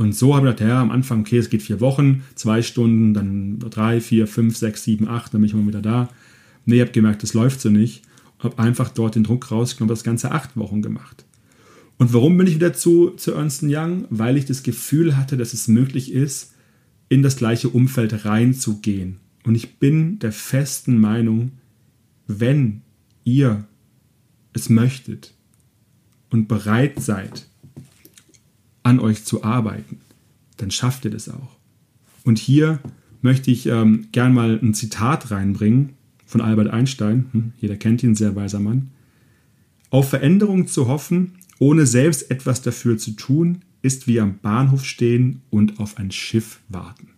Und 0.01 0.15
so 0.15 0.35
habe 0.35 0.49
ich 0.49 0.57
gedacht, 0.57 0.67
ja, 0.71 0.81
am 0.81 0.91
Anfang, 0.91 1.21
okay, 1.21 1.37
es 1.37 1.51
geht 1.51 1.61
vier 1.61 1.79
Wochen, 1.79 2.23
zwei 2.35 2.63
Stunden, 2.63 3.13
dann 3.13 3.59
drei, 3.59 4.01
vier, 4.01 4.27
fünf, 4.27 4.57
sechs, 4.57 4.83
sieben, 4.83 5.07
acht, 5.07 5.35
dann 5.35 5.43
bin 5.43 5.49
ich 5.49 5.55
mal 5.55 5.67
wieder 5.67 5.83
da. 5.83 6.09
Nee, 6.65 6.77
ich 6.77 6.81
habe 6.81 6.93
gemerkt, 6.93 7.23
das 7.23 7.35
läuft 7.35 7.61
so 7.61 7.69
nicht. 7.69 8.01
Habe 8.39 8.59
einfach 8.61 8.89
dort 8.89 9.15
den 9.15 9.25
Druck 9.25 9.51
rausgenommen, 9.51 9.91
das 9.91 10.03
Ganze 10.03 10.31
acht 10.31 10.57
Wochen 10.57 10.81
gemacht. 10.81 11.27
Und 11.99 12.15
warum 12.15 12.39
bin 12.39 12.47
ich 12.47 12.55
wieder 12.55 12.73
zu, 12.73 13.11
zu 13.11 13.35
Ernst 13.35 13.63
Young? 13.63 14.07
Weil 14.09 14.39
ich 14.39 14.47
das 14.47 14.63
Gefühl 14.63 15.19
hatte, 15.19 15.37
dass 15.37 15.53
es 15.53 15.69
möglich 15.69 16.13
ist, 16.13 16.55
in 17.11 17.23
das 17.23 17.37
gleiche 17.37 17.69
Umfeld 17.69 18.25
reinzugehen. 18.25 19.19
Und 19.45 19.55
ich 19.55 19.77
bin 19.77 20.19
der 20.19 20.33
festen 20.33 20.99
Meinung, 20.99 21.51
wenn 22.27 22.81
ihr 23.25 23.67
es 24.55 24.71
möchtet 24.71 25.35
und 26.31 26.49
bereit 26.49 27.03
seid, 27.03 27.50
an 28.83 29.01
euch 29.01 29.25
zu 29.25 29.45
arbeiten, 29.45 30.01
dann 30.57 30.71
schafft 30.71 31.05
ihr 31.05 31.11
das 31.11 31.29
auch. 31.29 31.57
Und 32.25 32.39
hier 32.39 32.81
möchte 33.23 33.51
ich 33.51 33.67
ähm, 33.67 34.09
gern 34.13 34.35
mal 34.35 34.59
ein 34.63 34.75
Zitat 34.75 35.31
reinbringen 35.31 35.91
von 36.27 36.41
Albert 36.41 36.69
Einstein. 36.69 37.27
Hm, 37.33 37.53
jeder 37.59 37.77
kennt 37.77 38.03
ihn, 38.03 38.15
sehr 38.15 38.37
weiser 38.37 38.61
Mann. 38.61 38.91
Auf 39.91 40.11
Veränderung 40.11 40.67
zu 40.67 40.87
hoffen, 40.87 41.33
ohne 41.59 41.87
selbst 41.87 42.31
etwas 42.31 42.63
dafür 42.63 42.97
zu 42.97 43.13
tun, 43.13 43.63
ist 43.83 44.07
wie 44.07 44.21
am 44.21 44.39
Bahnhof 44.39 44.85
stehen 44.85 45.43
und 45.51 45.81
auf 45.81 45.99
ein 45.99 46.11
Schiff 46.11 46.61
warten. 46.69 47.09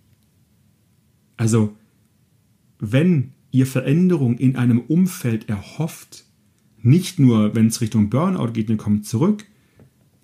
Also 1.37 1.77
wenn 2.79 3.33
ihr 3.51 3.67
Veränderung 3.67 4.39
in 4.39 4.57
einem 4.57 4.81
Umfeld 4.81 5.49
erhofft, 5.49 6.25
nicht 6.81 7.19
nur 7.19 7.55
wenn 7.55 7.69
es 7.69 7.81
Richtung 7.81 8.11
Burnout 8.11 8.53
geht, 8.53 8.71
ihr 8.71 8.77
kommt 8.77 9.07
zurück, 9.07 9.45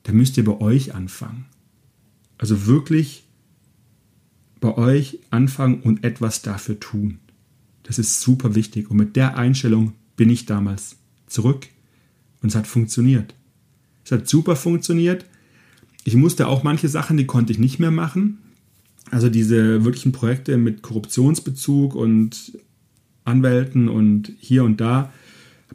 dann 0.08 0.16
müsst 0.16 0.38
ihr 0.38 0.44
bei 0.44 0.58
euch 0.62 0.94
anfangen. 0.94 1.44
Also 2.38 2.64
wirklich 2.64 3.24
bei 4.58 4.74
euch 4.74 5.18
anfangen 5.28 5.82
und 5.82 6.02
etwas 6.02 6.40
dafür 6.40 6.80
tun. 6.80 7.18
Das 7.82 7.98
ist 7.98 8.22
super 8.22 8.54
wichtig. 8.54 8.90
Und 8.90 8.96
mit 8.96 9.16
der 9.16 9.36
Einstellung 9.36 9.92
bin 10.16 10.30
ich 10.30 10.46
damals 10.46 10.96
zurück 11.26 11.66
und 12.40 12.48
es 12.48 12.54
hat 12.54 12.66
funktioniert. 12.66 13.34
Es 14.02 14.10
hat 14.10 14.26
super 14.26 14.56
funktioniert. 14.56 15.26
Ich 16.04 16.14
musste 16.14 16.48
auch 16.48 16.62
manche 16.62 16.88
Sachen, 16.88 17.18
die 17.18 17.26
konnte 17.26 17.52
ich 17.52 17.58
nicht 17.58 17.78
mehr 17.78 17.90
machen. 17.90 18.38
Also 19.10 19.28
diese 19.28 19.84
wirklichen 19.84 20.12
Projekte 20.12 20.56
mit 20.56 20.80
Korruptionsbezug 20.80 21.94
und 21.94 22.58
Anwälten 23.26 23.90
und 23.90 24.32
hier 24.38 24.64
und 24.64 24.80
da 24.80 25.12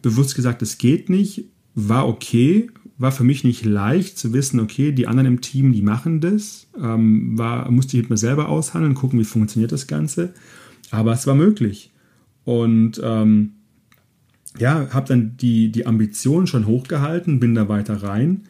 bewusst 0.01 0.33
gesagt, 0.33 0.63
das 0.63 0.79
geht 0.79 1.07
nicht, 1.07 1.45
war 1.75 2.07
okay, 2.07 2.71
war 2.97 3.11
für 3.11 3.23
mich 3.23 3.43
nicht 3.43 3.65
leicht 3.65 4.17
zu 4.17 4.33
wissen, 4.33 4.59
okay, 4.59 4.91
die 4.91 5.07
anderen 5.07 5.27
im 5.27 5.41
Team, 5.41 5.73
die 5.73 5.81
machen 5.81 6.21
das, 6.21 6.67
ähm, 6.81 7.37
war, 7.37 7.69
musste 7.71 7.97
ich 7.97 8.03
mit 8.03 8.11
mir 8.11 8.17
selber 8.17 8.49
aushandeln, 8.49 8.93
gucken, 8.93 9.19
wie 9.19 9.25
funktioniert 9.25 9.71
das 9.71 9.87
Ganze, 9.87 10.33
aber 10.91 11.13
es 11.13 11.25
war 11.25 11.35
möglich. 11.35 11.91
Und 12.45 13.01
ähm, 13.03 13.53
ja, 14.59 14.87
habe 14.91 15.07
dann 15.07 15.37
die, 15.37 15.71
die 15.71 15.87
Ambition 15.87 16.45
schon 16.45 16.67
hochgehalten, 16.67 17.39
bin 17.39 17.55
da 17.55 17.67
weiter 17.67 18.03
rein 18.03 18.41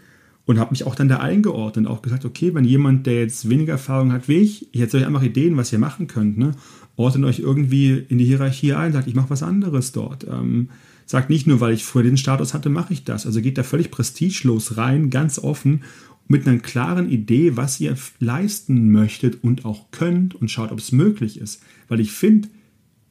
und 0.45 0.59
habe 0.59 0.71
mich 0.71 0.85
auch 0.85 0.95
dann 0.95 1.07
da 1.07 1.17
eingeordnet, 1.17 1.87
auch 1.87 2.01
gesagt, 2.01 2.25
okay, 2.25 2.53
wenn 2.53 2.65
jemand, 2.65 3.07
der 3.07 3.21
jetzt 3.21 3.49
weniger 3.49 3.73
Erfahrung 3.73 4.11
hat 4.11 4.27
wie 4.27 4.37
ich, 4.37 4.73
ich 4.73 4.81
hätte 4.81 4.97
euch 4.97 5.05
einfach 5.05 5.23
Ideen, 5.23 5.55
was 5.55 5.71
ihr 5.71 5.79
machen 5.79 6.07
könnt, 6.07 6.37
ne? 6.37 6.51
ordnet 6.95 7.25
euch 7.25 7.39
irgendwie 7.39 8.05
in 8.09 8.17
die 8.17 8.25
Hierarchie 8.25 8.73
ein, 8.73 8.93
sagt, 8.93 9.07
ich 9.07 9.15
mache 9.15 9.29
was 9.29 9.43
anderes 9.43 9.93
dort. 9.93 10.27
Ähm, 10.29 10.69
sagt 11.05 11.29
nicht 11.29 11.47
nur, 11.47 11.59
weil 11.59 11.73
ich 11.73 11.85
früher 11.85 12.03
den 12.03 12.17
Status 12.17 12.53
hatte, 12.53 12.69
mache 12.69 12.93
ich 12.93 13.03
das. 13.03 13.25
Also 13.25 13.41
geht 13.41 13.57
da 13.57 13.63
völlig 13.63 13.91
prestigelos 13.91 14.77
rein, 14.77 15.09
ganz 15.09 15.39
offen, 15.39 15.83
mit 16.27 16.47
einer 16.47 16.59
klaren 16.59 17.09
Idee, 17.09 17.57
was 17.57 17.79
ihr 17.79 17.97
leisten 18.19 18.91
möchtet 18.91 19.43
und 19.43 19.65
auch 19.65 19.91
könnt 19.91 20.35
und 20.35 20.49
schaut, 20.49 20.71
ob 20.71 20.79
es 20.79 20.91
möglich 20.91 21.37
ist. 21.37 21.61
Weil 21.89 21.99
ich 21.99 22.11
finde, 22.11 22.47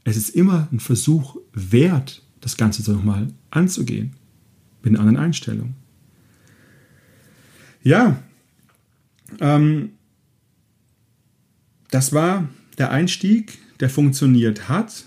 es 0.04 0.16
ist 0.16 0.30
immer 0.30 0.68
ein 0.72 0.80
Versuch 0.80 1.36
wert, 1.52 2.22
das 2.40 2.56
Ganze 2.56 2.82
so 2.82 2.92
nochmal 2.92 3.28
anzugehen. 3.50 4.12
Mit 4.82 4.94
einer 4.94 5.00
anderen 5.00 5.24
Einstellung. 5.24 5.74
Ja, 7.84 8.20
ähm, 9.40 9.90
das 11.90 12.12
war 12.12 12.48
der 12.78 12.90
Einstieg, 12.90 13.58
der 13.80 13.90
funktioniert 13.90 14.68
hat. 14.68 15.04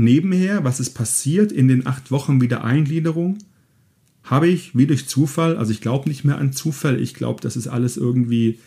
Nebenher, 0.00 0.64
was 0.64 0.80
ist 0.80 0.94
passiert 0.94 1.52
in 1.52 1.68
den 1.68 1.86
acht 1.86 2.10
Wochen 2.10 2.40
Wiedereingliederung, 2.40 3.36
habe 4.22 4.48
ich 4.48 4.74
wie 4.74 4.86
durch 4.86 5.06
Zufall, 5.06 5.58
also 5.58 5.72
ich 5.72 5.82
glaube 5.82 6.08
nicht 6.08 6.24
mehr 6.24 6.38
an 6.38 6.54
Zufall, 6.54 6.98
ich 6.98 7.12
glaube, 7.12 7.42
das 7.42 7.54
ist 7.54 7.66
alles 7.66 7.98
irgendwie, 7.98 8.58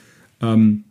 ähm, 0.41 0.83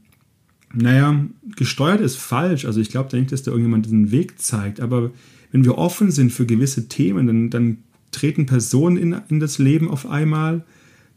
naja, 0.75 1.27
gesteuert 1.55 2.01
ist 2.01 2.17
falsch. 2.17 2.65
Also 2.65 2.81
ich 2.81 2.91
glaube 2.91 3.09
da 3.09 3.19
nicht, 3.19 3.31
dass 3.31 3.45
da 3.45 3.53
irgendjemand 3.53 3.87
den 3.87 4.11
Weg 4.11 4.41
zeigt. 4.41 4.81
Aber 4.81 5.13
wenn 5.53 5.65
wir 5.65 5.79
offen 5.79 6.11
sind 6.11 6.33
für 6.33 6.47
gewisse 6.47 6.89
Themen, 6.89 7.29
dann, 7.29 7.51
dann 7.51 7.79
treten 8.11 8.47
Personen 8.47 8.97
in, 8.97 9.17
in 9.29 9.39
das 9.39 9.59
Leben 9.59 9.89
auf 9.89 10.07
einmal, 10.07 10.65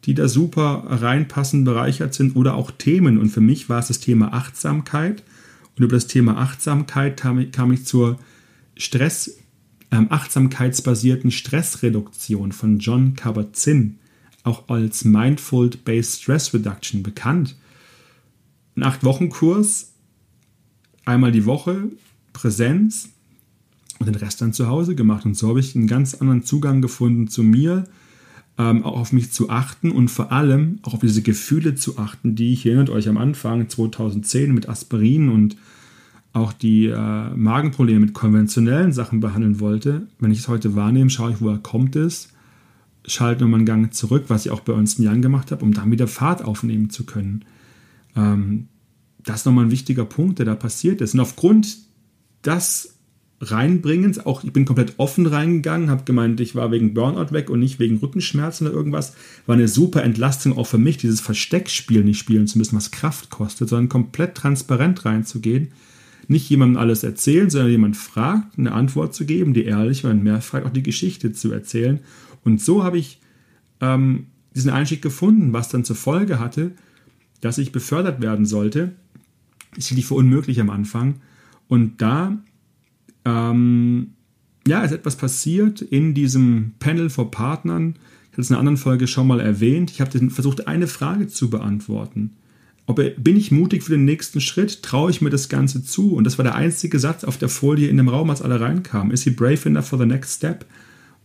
die 0.03 0.13
da 0.13 0.27
super 0.27 0.83
reinpassen, 0.87 1.63
bereichert 1.63 2.13
sind 2.13 2.35
oder 2.35 2.53
auch 2.53 2.69
Themen. 2.69 3.17
Und 3.17 3.29
für 3.29 3.41
mich 3.41 3.69
war 3.69 3.79
es 3.79 3.87
das 3.87 3.99
Thema 3.99 4.33
Achtsamkeit. 4.33 5.23
Und 5.77 5.83
über 5.83 5.95
das 5.95 6.05
Thema 6.05 6.37
Achtsamkeit 6.37 7.17
kam 7.17 7.39
ich, 7.39 7.51
kam 7.51 7.71
ich 7.71 7.85
zur 7.85 8.19
Stress, 8.77 9.37
ähm, 9.91 10.07
achtsamkeitsbasierten 10.09 11.31
Stressreduktion 11.31 12.51
von 12.51 12.79
John 12.79 13.15
Kabat-Zinn, 13.15 13.97
auch 14.43 14.69
als 14.69 15.05
Mindful-Based 15.05 16.21
Stress 16.21 16.53
Reduction 16.53 17.03
bekannt. 17.03 17.55
Ein 18.75 18.83
Acht-Wochen-Kurs, 18.83 19.93
einmal 21.05 21.31
die 21.31 21.45
Woche, 21.45 21.89
Präsenz 22.33 23.09
und 23.99 24.07
den 24.07 24.15
Rest 24.15 24.41
dann 24.41 24.53
zu 24.53 24.67
Hause 24.67 24.95
gemacht. 24.95 25.25
Und 25.25 25.37
so 25.37 25.49
habe 25.49 25.59
ich 25.59 25.75
einen 25.75 25.87
ganz 25.87 26.15
anderen 26.15 26.43
Zugang 26.43 26.81
gefunden 26.81 27.27
zu 27.27 27.43
mir, 27.43 27.85
ähm, 28.57 28.83
auch 28.83 28.97
auf 28.97 29.11
mich 29.13 29.31
zu 29.31 29.49
achten 29.49 29.91
und 29.91 30.09
vor 30.09 30.31
allem 30.31 30.79
auch 30.83 30.93
auf 30.93 30.99
diese 30.99 31.21
Gefühle 31.21 31.75
zu 31.75 31.97
achten, 31.97 32.35
die 32.35 32.53
ich, 32.53 32.65
erinnert 32.65 32.89
euch 32.89 33.07
am 33.07 33.17
Anfang 33.17 33.67
2010 33.69 34.53
mit 34.53 34.69
Aspirin 34.69 35.29
und 35.29 35.57
auch 36.35 36.51
die 36.51 36.87
äh, 36.87 37.29
Magenprobleme 37.33 38.01
mit 38.01 38.13
konventionellen 38.13 38.91
Sachen 38.91 39.21
behandeln 39.21 39.61
wollte. 39.61 40.07
Wenn 40.19 40.31
ich 40.31 40.39
es 40.39 40.47
heute 40.49 40.75
wahrnehme, 40.75 41.09
schaue 41.09 41.31
ich, 41.31 41.39
woher 41.39 41.59
kommt 41.59 41.95
es, 41.95 42.27
schalte 43.05 43.43
nochmal 43.43 43.59
einen 43.59 43.65
Gang 43.65 43.93
zurück, 43.93 44.25
was 44.27 44.45
ich 44.45 44.51
auch 44.51 44.59
bei 44.59 44.73
uns 44.73 44.95
in 44.99 45.05
Jahren 45.05 45.21
gemacht 45.21 45.51
habe, 45.51 45.63
um 45.63 45.73
dann 45.73 45.91
wieder 45.91 46.07
Fahrt 46.07 46.43
aufnehmen 46.43 46.89
zu 46.89 47.05
können. 47.05 47.45
Ähm, 48.17 48.67
das 49.23 49.37
ist 49.37 49.45
nochmal 49.45 49.65
ein 49.65 49.71
wichtiger 49.71 50.03
Punkt, 50.03 50.39
der 50.39 50.45
da 50.45 50.55
passiert 50.55 50.99
ist. 50.99 51.13
Und 51.13 51.21
aufgrund 51.21 51.77
das 52.41 52.95
Reinbringens, 53.39 54.25
auch 54.25 54.43
ich 54.43 54.51
bin 54.51 54.65
komplett 54.65 54.95
offen 54.97 55.27
reingegangen, 55.27 55.89
habe 55.89 56.03
gemeint, 56.03 56.41
ich 56.41 56.53
war 56.53 56.69
wegen 56.69 56.93
Burnout 56.93 57.31
weg 57.31 57.49
und 57.49 57.61
nicht 57.61 57.79
wegen 57.79 57.97
Rückenschmerzen 57.97 58.67
oder 58.67 58.75
irgendwas. 58.75 59.13
War 59.45 59.55
eine 59.55 59.69
super 59.69 60.03
Entlastung 60.03 60.57
auch 60.57 60.67
für 60.67 60.77
mich, 60.77 60.97
dieses 60.97 61.21
Versteckspiel 61.21 62.03
nicht 62.03 62.19
spielen 62.19 62.47
zu 62.47 62.57
müssen, 62.57 62.75
was 62.75 62.91
Kraft 62.91 63.29
kostet, 63.29 63.69
sondern 63.69 63.87
komplett 63.87 64.35
transparent 64.35 65.05
reinzugehen. 65.05 65.69
Nicht 66.27 66.49
jemandem 66.49 66.77
alles 66.77 67.03
erzählen, 67.03 67.49
sondern 67.49 67.71
jemand 67.71 67.97
fragt, 67.97 68.57
eine 68.57 68.71
Antwort 68.71 69.13
zu 69.13 69.25
geben, 69.25 69.53
die 69.53 69.65
ehrlich 69.65 70.03
war 70.03 70.11
und 70.11 70.23
mehr 70.23 70.41
fragt, 70.41 70.65
auch 70.65 70.73
die 70.73 70.83
Geschichte 70.83 71.31
zu 71.31 71.51
erzählen. 71.51 71.99
Und 72.43 72.61
so 72.61 72.83
habe 72.83 72.97
ich 72.97 73.19
ähm, 73.81 74.27
diesen 74.55 74.71
Einstieg 74.71 75.01
gefunden, 75.01 75.53
was 75.53 75.69
dann 75.69 75.83
zur 75.83 75.95
Folge 75.95 76.39
hatte, 76.39 76.71
dass 77.41 77.57
ich 77.57 77.71
befördert 77.71 78.21
werden 78.21 78.45
sollte. 78.45 78.93
Ist 79.75 79.89
hielt 79.89 80.05
für 80.05 80.15
unmöglich 80.15 80.59
am 80.59 80.69
Anfang. 80.69 81.15
Und 81.67 82.01
da 82.01 82.37
ähm, 83.25 84.13
ja, 84.67 84.83
ist 84.83 84.91
etwas 84.91 85.15
passiert 85.15 85.81
in 85.81 86.13
diesem 86.13 86.73
Panel 86.79 87.09
vor 87.09 87.31
Partnern. 87.31 87.95
Ich 88.25 88.31
hatte 88.33 88.41
es 88.41 88.49
in 88.49 88.55
einer 88.55 88.61
anderen 88.61 88.77
Folge 88.77 89.07
schon 89.07 89.27
mal 89.27 89.39
erwähnt. 89.39 89.91
Ich 89.91 90.01
habe 90.01 90.29
versucht, 90.29 90.67
eine 90.67 90.87
Frage 90.87 91.27
zu 91.27 91.49
beantworten. 91.49 92.31
Ob, 92.87 92.97
bin 92.97 93.35
ich 93.35 93.51
mutig 93.51 93.83
für 93.83 93.91
den 93.91 94.05
nächsten 94.05 94.41
Schritt? 94.41 94.83
Traue 94.83 95.09
ich 95.09 95.21
mir 95.21 95.31
das 95.31 95.49
Ganze 95.49 95.83
zu? 95.83 96.13
Und 96.13 96.23
das 96.23 96.37
war 96.37 96.43
der 96.43 96.55
einzige 96.55 96.99
Satz 96.99 97.23
auf 97.23 97.37
der 97.37 97.49
Folie 97.49 97.89
in 97.89 97.97
dem 97.97 98.09
Raum, 98.09 98.29
als 98.29 98.41
alle 98.41 98.59
reinkamen. 98.59 99.11
Is 99.11 99.23
he 99.23 99.31
brave 99.31 99.67
enough 99.67 99.87
for 99.87 99.97
the 99.97 100.05
next 100.05 100.35
step? 100.35 100.65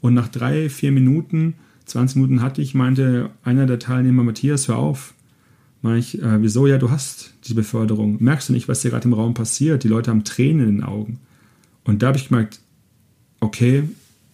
Und 0.00 0.14
nach 0.14 0.28
drei, 0.28 0.70
vier 0.70 0.92
Minuten, 0.92 1.54
20 1.84 2.16
Minuten 2.16 2.42
hatte 2.42 2.62
ich, 2.62 2.74
meinte 2.74 3.30
einer 3.42 3.66
der 3.66 3.78
Teilnehmer, 3.78 4.22
Matthias, 4.22 4.68
hör 4.68 4.78
auf. 4.78 5.12
Meine 5.82 5.98
ich, 5.98 6.22
äh, 6.22 6.42
wieso? 6.42 6.66
Ja, 6.66 6.78
du 6.78 6.90
hast 6.90 7.34
die 7.44 7.54
Beförderung. 7.54 8.16
Merkst 8.20 8.48
du 8.48 8.52
nicht, 8.52 8.68
was 8.68 8.82
hier 8.82 8.90
gerade 8.90 9.08
im 9.08 9.14
Raum 9.14 9.34
passiert? 9.34 9.84
Die 9.84 9.88
Leute 9.88 10.10
haben 10.10 10.24
Tränen 10.24 10.68
in 10.68 10.76
den 10.76 10.84
Augen. 10.84 11.18
Und 11.84 12.02
da 12.02 12.08
habe 12.08 12.18
ich 12.18 12.28
gemerkt, 12.28 12.60
okay, 13.40 13.84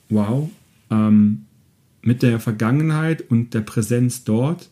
wow, 0.09 0.51
ähm, 0.91 1.43
mit 2.03 2.23
der 2.23 2.39
Vergangenheit 2.39 3.25
und 3.31 3.55
der 3.55 3.61
Präsenz 3.61 4.25
dort 4.25 4.71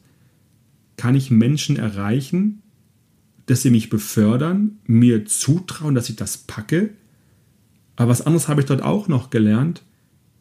kann 0.97 1.15
ich 1.15 1.31
Menschen 1.31 1.77
erreichen, 1.77 2.63
dass 3.47 3.63
sie 3.63 3.71
mich 3.71 3.91
befördern, 3.91 4.79
mir 4.87 5.27
zutrauen, 5.27 5.95
dass 5.95 6.09
ich 6.09 6.17
das 6.17 6.39
packe. 6.39 6.91
Aber 7.97 8.09
was 8.11 8.23
anderes 8.23 8.49
habe 8.49 8.61
ich 8.61 8.67
dort 8.67 8.83
auch 8.83 9.09
noch 9.09 9.31
gelernt. 9.31 9.83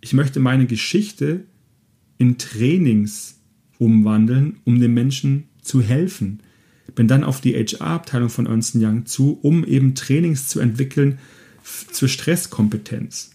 Ich 0.01 0.13
möchte 0.13 0.39
meine 0.39 0.65
Geschichte 0.65 1.45
in 2.17 2.37
Trainings 2.37 3.39
umwandeln, 3.77 4.57
um 4.63 4.79
den 4.79 4.93
Menschen 4.93 5.45
zu 5.61 5.81
helfen. 5.81 6.39
Bin 6.95 7.07
dann 7.07 7.23
auf 7.23 7.41
die 7.41 7.53
HR-Abteilung 7.53 8.29
von 8.29 8.45
Ernst 8.45 8.75
Young 8.75 9.05
zu, 9.05 9.39
um 9.41 9.65
eben 9.65 9.95
Trainings 9.95 10.47
zu 10.47 10.59
entwickeln 10.59 11.19
zur 11.91 12.07
Stresskompetenz. 12.07 13.33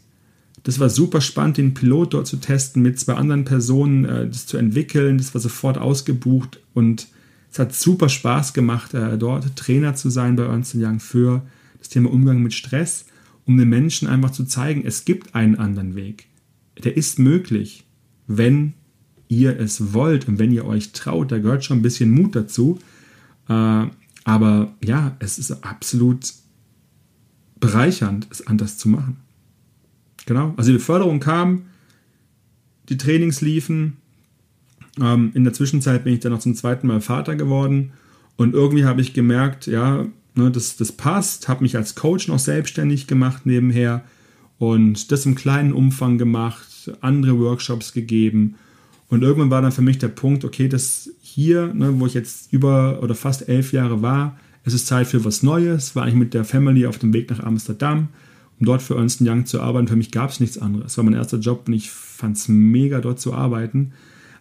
Das 0.63 0.79
war 0.81 0.89
super 0.89 1.21
spannend, 1.21 1.57
den 1.57 1.75
Pilot 1.75 2.15
dort 2.15 2.27
zu 2.27 2.37
testen, 2.37 2.83
mit 2.83 2.99
zwei 2.99 3.15
anderen 3.15 3.45
Personen 3.45 4.05
äh, 4.05 4.29
das 4.29 4.47
zu 4.47 4.57
entwickeln. 4.57 5.19
Das 5.19 5.35
war 5.35 5.41
sofort 5.41 5.79
ausgebucht 5.79 6.61
und 6.75 7.09
es 7.51 7.59
hat 7.59 7.75
super 7.75 8.09
Spaß 8.09 8.53
gemacht, 8.53 8.95
äh, 8.95 9.17
dort 9.17 9.57
Trainer 9.57 9.95
zu 9.95 10.11
sein 10.11 10.37
bei 10.37 10.45
Ernst 10.45 10.75
Young 10.75 11.01
für 11.01 11.43
das 11.79 11.89
Thema 11.89 12.11
Umgang 12.11 12.43
mit 12.43 12.55
Stress, 12.55 13.07
um 13.47 13.57
den 13.57 13.69
Menschen 13.69 14.09
einfach 14.09 14.31
zu 14.31 14.45
zeigen, 14.45 14.85
es 14.85 15.05
gibt 15.05 15.35
einen 15.35 15.57
anderen 15.57 15.95
Weg. 15.95 16.27
Der 16.85 16.97
ist 16.97 17.19
möglich, 17.19 17.85
wenn 18.27 18.75
ihr 19.29 19.59
es 19.59 19.93
wollt 19.93 20.29
und 20.29 20.39
wenn 20.39 20.53
ihr 20.53 20.65
euch 20.65 20.93
traut. 20.93 21.33
Da 21.33 21.39
gehört 21.39 21.65
schon 21.65 21.79
ein 21.79 21.83
bisschen 21.83 22.11
Mut 22.11 22.35
dazu. 22.35 22.79
Äh, 23.49 23.87
aber 24.25 24.75
ja, 24.85 25.17
es 25.21 25.39
ist 25.39 25.65
absolut 25.65 26.35
bereichernd, 27.61 28.27
es 28.31 28.47
anders 28.47 28.77
zu 28.79 28.89
machen. 28.89 29.17
Genau. 30.29 30.53
Also 30.59 30.73
die 30.73 30.77
Beförderung 30.77 31.21
kam, 31.21 31.63
die 32.91 32.99
Trainings 32.99 33.41
liefen. 33.41 33.97
Ähm, 35.01 35.31
in 35.33 35.43
der 35.43 35.55
Zwischenzeit 35.55 36.05
bin 36.05 36.13
ich 36.13 36.21
dann 36.21 36.33
noch 36.33 36.41
zum 36.41 36.55
zweiten 36.55 36.87
Mal 36.87 37.01
Vater 37.01 37.35
geworden. 37.35 37.93
Und 38.37 38.53
irgendwie 38.53 38.85
habe 38.85 39.01
ich 39.01 39.15
gemerkt, 39.15 39.67
ja, 39.67 40.05
ne, 40.35 40.51
das, 40.51 40.77
das 40.77 40.93
passt, 40.93 41.49
habe 41.49 41.63
mich 41.63 41.79
als 41.79 41.95
Coach 41.95 42.29
noch 42.29 42.39
selbstständig 42.39 43.07
gemacht 43.07 43.47
nebenher 43.47 44.05
und 44.59 45.11
das 45.11 45.25
im 45.25 45.35
kleinen 45.35 45.73
Umfang 45.73 46.19
gemacht, 46.19 46.93
andere 47.01 47.39
Workshops 47.39 47.95
gegeben. 47.95 48.57
Und 49.09 49.23
irgendwann 49.23 49.51
war 49.51 49.63
dann 49.63 49.73
für 49.73 49.81
mich 49.81 49.97
der 49.97 50.09
Punkt, 50.09 50.45
okay, 50.45 50.69
das 50.69 51.09
hier, 51.23 51.73
ne, 51.73 51.99
wo 51.99 52.05
ich 52.05 52.13
jetzt 52.13 52.53
über 52.53 53.03
oder 53.03 53.15
fast 53.15 53.49
elf 53.49 53.73
Jahre 53.73 54.03
war, 54.03 54.39
es 54.65 54.75
ist 54.75 54.89
Zeit 54.89 55.07
für 55.07 55.25
was 55.25 55.43
Neues, 55.43 55.97
war 55.97 56.07
ich 56.07 56.15
mit 56.15 56.35
der 56.35 56.45
Family 56.45 56.85
auf 56.85 56.99
dem 56.99 57.15
Weg 57.15 57.31
nach 57.31 57.41
Amsterdam, 57.41 58.09
um 58.61 58.67
dort 58.67 58.83
für 58.83 58.97
Ernst 58.97 59.21
Young 59.21 59.47
zu 59.47 59.61
arbeiten. 59.61 59.89
Für 59.89 59.97
mich 59.97 60.11
gab 60.11 60.31
es 60.31 60.41
nichts 60.41 60.59
anderes. 60.59 60.93
Es 60.93 60.97
war 60.99 61.05
mein 61.05 61.15
erster 61.15 61.39
Job 61.39 61.65
und 61.67 61.75
ich 61.75 61.91
fand 61.91 62.37
es 62.37 62.49
mega, 62.49 63.01
dort 63.01 63.21
zu 63.21 63.35
arbeiten. 63.35 63.93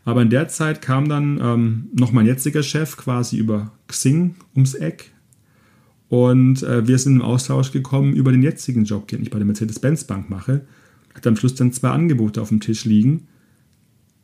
Aber 0.06 0.22
in 0.22 0.30
der 0.30 0.48
Zeit 0.48 0.82
kam 0.82 1.10
dann 1.10 1.40
ähm, 1.42 1.90
noch 1.94 2.12
mein 2.12 2.26
jetziger 2.26 2.64
Chef 2.64 2.98
quasi 2.98 3.38
über 3.38 3.72
Xing 3.88 4.36
ums 4.56 4.74
Eck. 4.74 5.12
Und 6.10 6.64
äh, 6.64 6.88
wir 6.88 6.98
sind 6.98 7.18
im 7.18 7.22
Austausch 7.22 7.72
gekommen 7.72 8.14
über 8.14 8.32
den 8.32 8.42
jetzigen 8.42 8.86
Job, 8.86 9.08
den 9.10 9.22
ich 9.22 9.30
bei 9.30 9.38
der 9.38 9.46
Mercedes-Benz 9.46 10.06
Bank 10.06 10.30
mache. 10.30 10.66
Hatte 11.14 11.30
am 11.30 11.36
Schluss 11.36 11.56
dann 11.56 11.74
zwei 11.74 11.90
Angebote 11.90 12.42
auf 12.42 12.50
dem 12.50 12.62
Tisch 12.62 12.86
liegen 12.86 13.28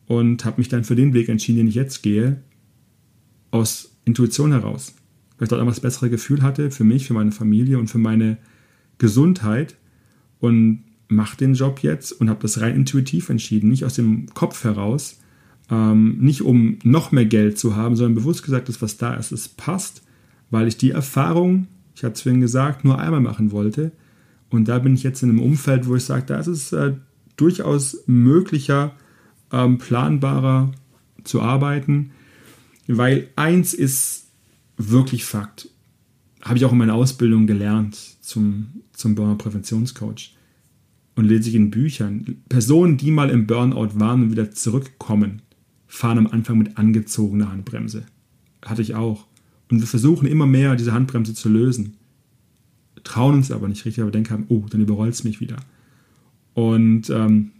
und 0.06 0.44
habe 0.44 0.58
mich 0.58 0.68
dann 0.68 0.84
für 0.84 0.96
den 0.96 1.12
Weg 1.12 1.28
entschieden, 1.28 1.58
den 1.58 1.68
ich 1.68 1.74
jetzt 1.74 2.02
gehe, 2.02 2.40
aus 3.50 3.96
Intuition 4.04 4.52
heraus 4.52 4.94
weil 5.38 5.46
ich 5.46 5.48
dort 5.48 5.60
einfach 5.60 5.74
das 5.74 5.80
bessere 5.80 6.10
Gefühl 6.10 6.42
hatte 6.42 6.70
für 6.70 6.84
mich, 6.84 7.06
für 7.06 7.14
meine 7.14 7.32
Familie 7.32 7.78
und 7.78 7.88
für 7.88 7.98
meine 7.98 8.38
Gesundheit 8.98 9.76
und 10.44 10.84
mache 11.08 11.38
den 11.38 11.54
Job 11.54 11.80
jetzt 11.80 12.12
und 12.12 12.28
habe 12.28 12.42
das 12.42 12.60
rein 12.60 12.76
intuitiv 12.76 13.30
entschieden, 13.30 13.70
nicht 13.70 13.84
aus 13.84 13.94
dem 13.94 14.26
Kopf 14.34 14.62
heraus, 14.64 15.18
ähm, 15.70 16.18
nicht 16.18 16.42
um 16.42 16.78
noch 16.82 17.12
mehr 17.12 17.24
Geld 17.24 17.58
zu 17.58 17.76
haben, 17.76 17.96
sondern 17.96 18.14
bewusst 18.14 18.42
gesagt, 18.42 18.68
dass 18.68 18.82
was 18.82 18.98
da 18.98 19.14
ist, 19.14 19.32
es 19.32 19.48
passt, 19.48 20.02
weil 20.50 20.68
ich 20.68 20.76
die 20.76 20.90
Erfahrung, 20.90 21.66
ich 21.94 22.04
hatte 22.04 22.14
es 22.14 22.22
vorhin 22.22 22.42
gesagt, 22.42 22.84
nur 22.84 22.98
einmal 22.98 23.20
machen 23.20 23.52
wollte. 23.52 23.92
Und 24.50 24.68
da 24.68 24.78
bin 24.78 24.94
ich 24.94 25.02
jetzt 25.02 25.22
in 25.22 25.30
einem 25.30 25.40
Umfeld, 25.40 25.88
wo 25.88 25.96
ich 25.96 26.04
sage, 26.04 26.24
da 26.26 26.38
ist 26.38 26.46
es 26.46 26.72
äh, 26.72 26.92
durchaus 27.36 28.04
möglicher, 28.06 28.94
ähm, 29.50 29.78
planbarer 29.78 30.72
zu 31.24 31.40
arbeiten, 31.40 32.10
weil 32.86 33.28
eins 33.36 33.72
ist 33.72 34.26
wirklich 34.76 35.24
Fakt. 35.24 35.70
Habe 36.42 36.58
ich 36.58 36.64
auch 36.66 36.72
in 36.72 36.78
meiner 36.78 36.94
Ausbildung 36.94 37.46
gelernt 37.46 37.96
zum, 38.20 38.82
zum 38.92 39.14
Burnout-Präventionscoach 39.14 40.33
und 41.16 41.26
lese 41.26 41.48
ich 41.48 41.54
in 41.54 41.70
Büchern. 41.70 42.42
Personen, 42.48 42.96
die 42.96 43.10
mal 43.10 43.30
im 43.30 43.46
Burnout 43.46 43.98
waren 43.98 44.22
und 44.22 44.30
wieder 44.30 44.50
zurückkommen, 44.50 45.42
fahren 45.86 46.18
am 46.18 46.26
Anfang 46.26 46.58
mit 46.58 46.76
angezogener 46.76 47.50
Handbremse. 47.50 48.04
Hatte 48.64 48.82
ich 48.82 48.94
auch. 48.94 49.26
Und 49.70 49.80
wir 49.80 49.86
versuchen 49.86 50.26
immer 50.26 50.46
mehr, 50.46 50.74
diese 50.76 50.92
Handbremse 50.92 51.34
zu 51.34 51.48
lösen. 51.48 51.96
Trauen 53.04 53.34
uns 53.34 53.50
aber 53.50 53.68
nicht 53.68 53.84
richtig, 53.84 54.02
aber 54.02 54.10
denken, 54.10 54.46
oh, 54.48 54.64
dann 54.68 54.80
überrollt 54.80 55.14
es 55.14 55.24
mich 55.24 55.40
wieder. 55.40 55.56
Und 56.54 57.10
ähm, 57.10 57.50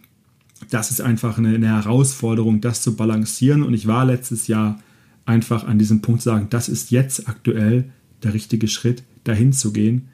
das 0.71 0.91
ist 0.91 1.01
einfach 1.01 1.39
eine, 1.39 1.55
eine, 1.55 1.69
Herausforderung, 1.69 2.61
das 2.61 2.83
zu 2.83 2.97
balancieren. 2.97 3.63
Und 3.63 3.75
ich 3.75 3.87
war 3.87 4.05
letztes 4.05 4.47
Jahr 4.47 4.81
einfach 5.27 5.65
an 5.65 5.79
diesem 5.79 6.01
Punkt 6.01 6.23
zu 6.23 6.31
sagen, 6.31 6.49
das 6.51 6.69
ist 6.69 6.91
jetzt 6.91 7.29
aktuell 7.29 7.91
der 8.23 8.35
richtige 8.35 8.69
Schritt, 8.69 9.05
dahin 9.25 9.53
zu 9.53 9.73
gehen 9.73 10.09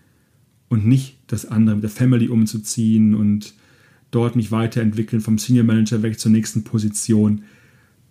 und 0.70 0.86
nicht 0.86 1.18
das 1.26 1.44
andere 1.44 1.74
mit 1.76 1.82
der 1.82 1.90
Family 1.90 2.28
umzuziehen 2.28 3.14
und 3.14 3.52
dort 4.10 4.36
mich 4.36 4.50
weiterentwickeln 4.50 5.20
vom 5.20 5.36
Senior 5.36 5.64
Manager 5.64 6.02
weg 6.02 6.18
zur 6.18 6.30
nächsten 6.30 6.64
Position. 6.64 7.42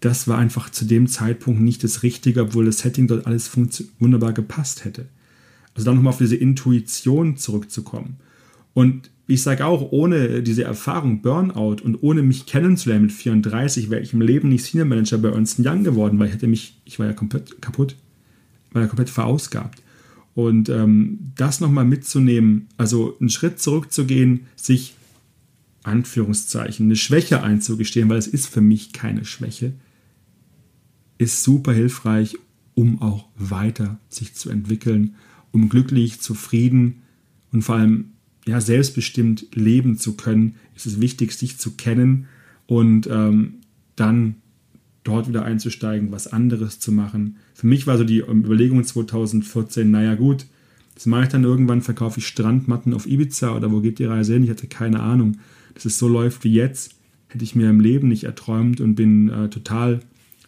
Das 0.02 0.28
war 0.28 0.38
einfach 0.38 0.70
zu 0.70 0.86
dem 0.86 1.08
Zeitpunkt 1.08 1.62
nicht 1.62 1.84
das 1.84 2.04
Richtige, 2.04 2.42
obwohl 2.44 2.66
das 2.66 2.80
Setting 2.80 3.08
dort 3.08 3.26
alles 3.26 3.50
wunderbar 3.98 4.34
gepasst 4.34 4.86
hätte. 4.86 5.08
Also 5.74 5.86
dann 5.86 5.96
nochmal 5.96 6.14
auf 6.14 6.20
diese 6.20 6.36
Intuition 6.36 7.38
zurückzukommen. 7.38 8.18
Und 8.74 9.10
ich 9.28 9.42
sage 9.42 9.66
auch, 9.66 9.92
ohne 9.92 10.44
diese 10.44 10.64
Erfahrung 10.64 11.22
Burnout 11.22 11.78
und 11.84 12.02
ohne 12.02 12.24
mich 12.24 12.46
kennenzulernen 12.46 13.06
mit 13.06 13.14
34, 13.14 13.90
wäre 13.90 14.02
ich 14.02 14.14
im 14.14 14.22
Leben 14.22 14.50
nicht 14.50 14.66
Senior 14.66 14.88
Manager 14.88 15.18
bei 15.18 15.30
Ernst 15.30 15.60
Young 15.60 15.84
geworden, 15.84 16.20
weil 16.20 16.28
ich 16.28 16.34
hätte 16.34 16.48
mich, 16.48 16.82
ich 16.84 17.00
war 17.00 17.06
ja 17.06 17.14
komplett 17.14 17.62
kaputt, 17.62 17.96
war 18.72 18.82
ja 18.82 18.88
komplett 18.88 19.10
verausgabt. 19.10 19.82
Und 20.40 20.70
ähm, 20.70 21.34
das 21.36 21.60
nochmal 21.60 21.84
mitzunehmen, 21.84 22.70
also 22.78 23.18
einen 23.20 23.30
Schritt 23.30 23.60
zurückzugehen, 23.60 24.46
sich 24.56 24.94
Anführungszeichen 25.84 26.86
eine 26.86 26.96
Schwäche 26.96 27.44
einzugestehen, 27.44 28.08
weil 28.08 28.20
es 28.20 28.28
ist 28.28 28.48
für 28.48 28.62
mich 28.62 28.94
keine 28.94 29.26
Schwäche, 29.26 29.74
ist 31.18 31.44
super 31.44 31.74
hilfreich, 31.74 32.38
um 32.74 33.02
auch 33.02 33.28
weiter 33.36 34.00
sich 34.08 34.34
zu 34.34 34.50
entwickeln, 34.50 35.16
um 35.52 35.68
glücklich, 35.68 36.22
zufrieden 36.22 37.02
und 37.52 37.64
vor 37.64 37.76
allem 37.76 38.12
ja, 38.48 38.62
selbstbestimmt 38.62 39.48
leben 39.54 39.98
zu 39.98 40.16
können, 40.16 40.56
ist 40.74 40.86
es 40.86 41.02
wichtig, 41.02 41.34
sich 41.34 41.58
zu 41.58 41.72
kennen 41.72 42.28
und 42.66 43.08
ähm, 43.08 43.56
dann 43.98 44.36
dort 45.10 45.28
wieder 45.28 45.44
einzusteigen, 45.44 46.12
was 46.12 46.28
anderes 46.28 46.80
zu 46.80 46.92
machen. 46.92 47.38
Für 47.54 47.68
mich 47.68 47.88
war 47.88 47.98
so 47.98 48.04
die 48.04 48.20
Überlegung 48.20 48.84
2014, 48.84 49.90
naja 49.90 50.16
gut, 50.16 50.46
das 50.96 51.06
mache 51.06 51.24
ich 51.24 51.30
dann 51.30 51.44
irgendwann, 51.44 51.82
verkaufe 51.82 52.20
ich 52.20 52.28
Strandmatten 52.28 52.94
auf 52.94 53.08
Ibiza 53.08 53.56
oder 53.56 53.72
wo 53.72 53.80
geht 53.80 54.00
die 54.00 54.06
Reise 54.06 54.34
hin? 54.34 54.44
Ich 54.44 54.50
hatte 54.50 54.68
keine 54.68 55.00
Ahnung. 55.00 55.38
Dass 55.74 55.86
es 55.86 55.98
so 55.98 56.08
läuft 56.08 56.44
wie 56.44 56.54
jetzt, 56.54 56.96
hätte 57.30 57.44
ich 57.44 57.56
mir 57.56 57.70
im 57.70 57.80
Leben 57.80 58.10
nicht 58.10 58.26
erträumt 58.26 58.82
und 58.82 58.96
bin 58.96 59.30
äh, 59.30 59.50
total 59.50 60.02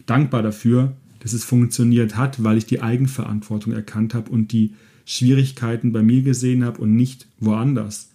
dankbar 0.06 0.44
dafür, 0.44 0.94
dass 1.22 1.34
es 1.34 1.46
funktioniert 1.46 2.18
hat, 2.18 2.44
weil 2.44 2.58
ich 2.58 2.66
die 2.66 2.82
Eigenverantwortung 2.82 3.72
erkannt 3.72 4.14
habe 4.14 4.30
und 4.30 4.52
die 4.52 4.74
Schwierigkeiten 5.06 5.94
bei 5.94 6.04
mir 6.04 6.22
gesehen 6.22 6.66
habe 6.66 6.82
und 6.82 6.96
nicht 6.96 7.28
woanders. 7.40 8.10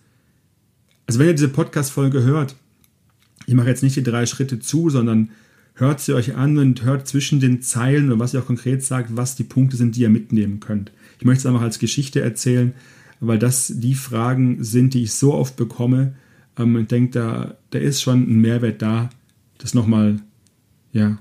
Also 1.07 1.19
wenn 1.19 1.29
ihr 1.29 1.35
diese 1.35 1.49
Podcast-Folge 1.49 2.23
hört, 2.23 2.57
ich 3.47 3.55
mache 3.55 3.69
jetzt 3.69 3.83
nicht 3.83 3.97
die 3.97 4.03
drei 4.03 4.27
Schritte 4.27 4.59
zu, 4.59 4.91
sondern 4.91 5.31
hört 5.77 6.01
sie 6.01 6.15
euch 6.15 6.35
an 6.35 6.59
und 6.59 6.83
hört 6.83 7.07
zwischen 7.07 7.39
den 7.39 7.63
Zeilen 7.63 8.09
oder 8.09 8.19
was 8.19 8.35
ihr 8.35 8.41
auch 8.41 8.47
konkret 8.47 8.83
sagt, 8.83 9.17
was 9.17 9.37
die 9.37 9.45
Punkte 9.45 9.77
sind, 9.77 9.97
die 9.97 10.03
ihr 10.03 10.11
mitnehmen 10.11 10.59
könnt. 10.59 10.91
Ich 11.19 11.25
möchte 11.25 11.41
es 11.41 11.47
einfach 11.47 11.63
als 11.63 11.79
Geschichte 11.79 12.21
erzählen, 12.21 12.73
weil 13.21 13.39
das 13.39 13.73
die 13.77 13.95
Fragen 13.95 14.65
sind, 14.65 14.95
die 14.95 15.03
ich 15.03 15.13
so 15.13 15.35
oft 15.35 15.57
bekomme 15.57 16.15
ähm, 16.59 16.75
und 16.77 16.91
denke, 16.91 17.11
da, 17.13 17.57
da 17.71 17.79
ist 17.79 18.03
schon 18.03 18.23
ein 18.23 18.41
Mehrwert 18.41 18.83
da, 18.83 19.11
das 19.59 19.75
nochmal 19.75 20.21
ja, 20.93 21.19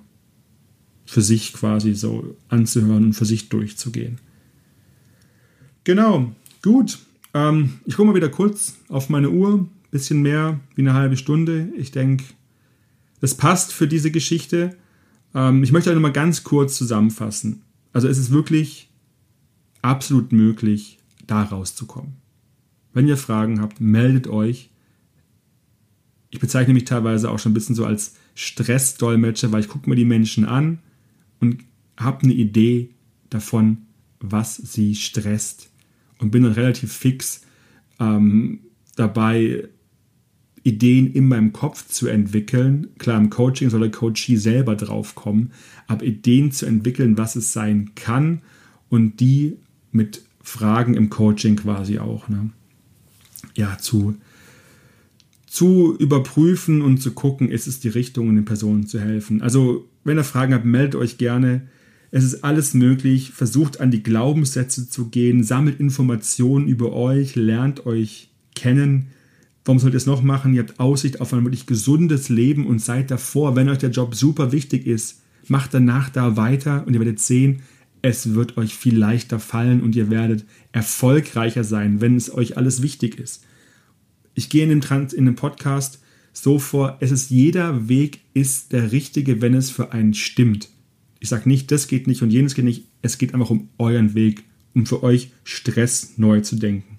für 1.05 1.21
sich 1.21 1.53
quasi 1.53 1.93
so 1.93 2.35
anzuhören 2.47 3.05
und 3.05 3.13
für 3.13 3.25
sich 3.25 3.49
durchzugehen. 3.49 4.19
Genau, 5.83 6.31
gut. 6.61 6.99
Ähm, 7.33 7.73
ich 7.85 7.95
gucke 7.95 8.07
mal 8.07 8.15
wieder 8.15 8.29
kurz 8.29 8.77
auf 8.87 9.09
meine 9.09 9.29
Uhr. 9.29 9.67
Bisschen 9.91 10.21
mehr 10.21 10.59
wie 10.75 10.81
eine 10.81 10.93
halbe 10.93 11.15
Stunde. 11.15 11.69
Ich 11.77 11.91
denke, 11.91 12.23
das 13.21 13.35
passt 13.35 13.73
für 13.73 13.87
diese 13.87 14.11
Geschichte. 14.11 14.75
Ähm, 15.33 15.63
ich 15.63 15.71
möchte 15.71 15.89
euch 15.89 15.95
nochmal 15.95 16.11
ganz 16.11 16.43
kurz 16.43 16.77
zusammenfassen. 16.77 17.61
Also 17.93 18.07
es 18.07 18.17
ist 18.17 18.31
wirklich 18.31 18.89
absolut 19.81 20.31
möglich, 20.31 20.99
da 21.27 21.43
rauszukommen. 21.43 22.13
Wenn 22.93 23.07
ihr 23.07 23.17
Fragen 23.17 23.61
habt, 23.61 23.81
meldet 23.81 24.27
euch. 24.27 24.69
Ich 26.29 26.39
bezeichne 26.39 26.73
mich 26.73 26.85
teilweise 26.85 27.29
auch 27.29 27.39
schon 27.39 27.51
ein 27.51 27.53
bisschen 27.53 27.75
so 27.75 27.85
als 27.85 28.15
Stressdolmetscher, 28.35 29.51
weil 29.51 29.61
ich 29.61 29.69
gucke 29.69 29.89
mir 29.89 29.95
die 29.95 30.05
Menschen 30.05 30.45
an 30.45 30.79
und 31.39 31.63
habe 31.97 32.23
eine 32.23 32.33
Idee 32.33 32.89
davon, 33.29 33.85
was 34.19 34.55
sie 34.55 34.95
stresst 34.95 35.69
und 36.19 36.31
bin 36.31 36.43
dann 36.43 36.53
relativ 36.53 36.91
fix 36.91 37.41
ähm, 37.99 38.59
dabei, 38.95 39.67
Ideen 40.65 41.13
in 41.13 41.27
meinem 41.27 41.53
Kopf 41.53 41.87
zu 41.87 42.07
entwickeln. 42.07 42.87
Klar, 42.97 43.19
im 43.19 43.29
Coaching 43.29 43.69
soll 43.69 43.81
der 43.81 43.91
Coachee 43.91 44.35
selber 44.35 44.75
drauf 44.75 45.13
kommen, 45.13 45.51
aber 45.85 46.03
Ideen 46.03 46.51
zu 46.51 46.65
entwickeln, 46.65 47.19
was 47.19 47.35
es 47.35 47.53
sein 47.53 47.91
kann 47.93 48.41
und 48.89 49.19
die 49.19 49.57
mit 49.91 50.23
Fragen 50.41 50.95
im 50.95 51.09
Coaching 51.11 51.55
quasi 51.55 51.99
auch, 51.99 52.27
ne? 52.29 52.49
ja, 53.55 53.77
zu, 53.77 54.15
zu 55.45 55.95
überprüfen 55.97 56.81
und 56.81 56.99
zu 56.99 57.11
gucken, 57.11 57.49
ist 57.49 57.67
es 57.67 57.79
die 57.79 57.89
Richtung, 57.89 58.35
den 58.35 58.45
Personen 58.45 58.87
zu 58.87 58.99
helfen. 58.99 59.43
Also, 59.43 59.87
wenn 60.03 60.17
ihr 60.17 60.23
Fragen 60.23 60.55
habt, 60.55 60.65
meldet 60.65 60.95
euch 60.95 61.19
gerne. 61.19 61.67
Es 62.09 62.23
ist 62.23 62.43
alles 62.43 62.73
möglich. 62.73 63.31
Versucht 63.31 63.79
an 63.81 63.91
die 63.91 64.03
Glaubenssätze 64.03 64.89
zu 64.89 65.09
gehen, 65.09 65.43
sammelt 65.43 65.79
Informationen 65.79 66.67
über 66.67 66.91
euch, 66.91 67.35
lernt 67.35 67.85
euch 67.85 68.29
kennen. 68.55 69.07
Warum 69.65 69.79
sollt 69.79 69.93
ihr 69.95 69.97
es 69.97 70.05
noch 70.05 70.21
machen? 70.21 70.53
Ihr 70.53 70.61
habt 70.61 70.79
Aussicht 70.79 71.19
auf 71.21 71.33
ein 71.33 71.43
wirklich 71.43 71.65
gesundes 71.65 72.29
Leben 72.29 72.67
und 72.67 72.79
seid 72.79 73.09
davor, 73.09 73.55
wenn 73.55 73.67
euch 73.67 73.79
der 73.79 73.89
Job 73.89 74.13
super 74.13 74.51
wichtig 74.51 74.85
ist, 74.85 75.23
macht 75.47 75.73
danach 75.73 76.09
da 76.09 76.37
weiter 76.37 76.85
und 76.85 76.93
ihr 76.93 76.99
werdet 76.99 77.19
sehen, 77.19 77.63
es 78.03 78.35
wird 78.35 78.57
euch 78.57 78.75
viel 78.75 78.95
leichter 78.95 79.39
fallen 79.39 79.81
und 79.81 79.95
ihr 79.95 80.11
werdet 80.11 80.45
erfolgreicher 80.71 81.63
sein, 81.63 82.01
wenn 82.01 82.15
es 82.15 82.31
euch 82.31 82.55
alles 82.57 82.83
wichtig 82.83 83.17
ist. 83.17 83.43
Ich 84.35 84.49
gehe 84.49 84.63
in 84.63 84.69
dem, 84.69 84.81
Trans 84.81 85.13
in 85.13 85.25
dem 85.25 85.35
Podcast 85.35 85.99
so 86.31 86.59
vor, 86.59 86.97
es 86.99 87.11
ist 87.11 87.31
jeder 87.31 87.89
Weg 87.89 88.19
ist 88.33 88.73
der 88.73 88.91
richtige, 88.91 89.41
wenn 89.41 89.55
es 89.55 89.71
für 89.71 89.93
einen 89.93 90.13
stimmt. 90.13 90.69
Ich 91.19 91.29
sage 91.29 91.49
nicht, 91.49 91.71
das 91.71 91.87
geht 91.87 92.05
nicht 92.05 92.21
und 92.21 92.29
jenes 92.29 92.53
geht 92.53 92.65
nicht. 92.65 92.85
Es 93.01 93.17
geht 93.17 93.33
einfach 93.33 93.49
um 93.49 93.69
euren 93.79 94.13
Weg, 94.13 94.43
um 94.75 94.85
für 94.85 95.01
euch 95.01 95.31
Stress 95.43 96.17
neu 96.17 96.41
zu 96.41 96.57
denken. 96.57 96.94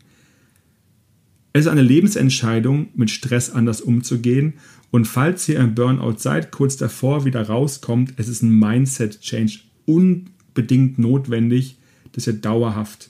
Es 1.56 1.64
ist 1.64 1.70
eine 1.70 1.80
Lebensentscheidung, 1.80 2.88
mit 2.96 3.10
Stress 3.10 3.48
anders 3.48 3.80
umzugehen. 3.80 4.58
Und 4.90 5.06
falls 5.06 5.48
ihr 5.48 5.58
im 5.58 5.74
Burnout 5.74 6.18
seid, 6.18 6.52
kurz 6.52 6.76
davor 6.76 7.24
wieder 7.24 7.46
rauskommt, 7.46 8.12
es 8.18 8.28
ist 8.28 8.42
ein 8.42 8.58
Mindset-Change 8.58 9.60
unbedingt 9.86 10.98
notwendig, 10.98 11.78
dass 12.12 12.26
ihr 12.26 12.34
dauerhaft 12.34 13.08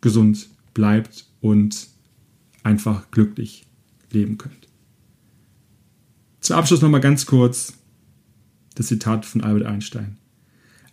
gesund 0.00 0.48
bleibt 0.74 1.26
und 1.40 1.88
einfach 2.62 3.10
glücklich 3.10 3.66
leben 4.12 4.38
könnt. 4.38 4.68
Zum 6.38 6.54
Abschluss 6.54 6.82
nochmal 6.82 7.00
ganz 7.00 7.26
kurz 7.26 7.72
das 8.76 8.86
Zitat 8.86 9.26
von 9.26 9.40
Albert 9.40 9.66
Einstein. 9.66 10.18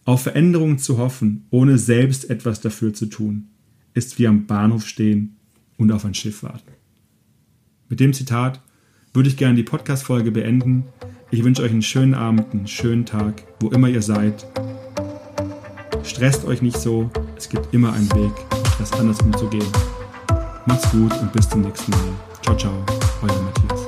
Auf 0.06 0.24
Veränderungen 0.24 0.80
zu 0.80 0.98
hoffen, 0.98 1.46
ohne 1.52 1.78
selbst 1.78 2.32
etwas 2.32 2.62
dafür 2.62 2.96
zu 2.96 3.06
tun, 3.06 3.50
ist 3.94 4.18
wie 4.18 4.26
am 4.26 4.48
Bahnhof 4.48 4.88
stehen 4.88 5.37
und 5.78 5.92
auf 5.92 6.06
ein 6.06 6.14
Schiff 6.14 6.44
warten. 6.44 6.72
Mit 7.90 8.00
dem 8.00 8.14
Zitat 8.14 8.62
würde 9.14 9.30
ich 9.30 9.38
gerne 9.38 9.56
die 9.56 9.64
Podcast-Folge 9.64 10.32
beenden. 10.32 10.86
Ich 11.32 11.44
wünsche 11.44 11.62
euch 11.62 11.72
einen 11.72 11.82
schönen 11.82 12.14
Abend, 12.14 12.54
einen 12.54 12.68
schönen 12.68 13.06
Tag, 13.06 13.44
wo 13.60 13.70
immer 13.70 13.88
ihr 13.88 14.02
seid. 14.02 14.46
Stresst 16.04 16.46
euch 16.46 16.62
nicht 16.62 16.78
so, 16.78 17.10
es 17.36 17.50
gibt 17.50 17.74
immer 17.74 17.94
einen 17.94 18.12
Weg, 18.14 18.32
das 18.80 18.94
anders 18.94 19.22
umzugehen. 19.22 19.68
Macht's 20.66 20.90
gut 20.92 21.14
und 21.22 21.32
bis 21.34 21.50
zum 21.50 21.62
nächsten 21.62 21.92
Mal. 21.92 22.14
Ciao, 22.44 22.58
ciao, 22.58 22.86
euer 23.22 23.42
Matthias. 23.42 23.87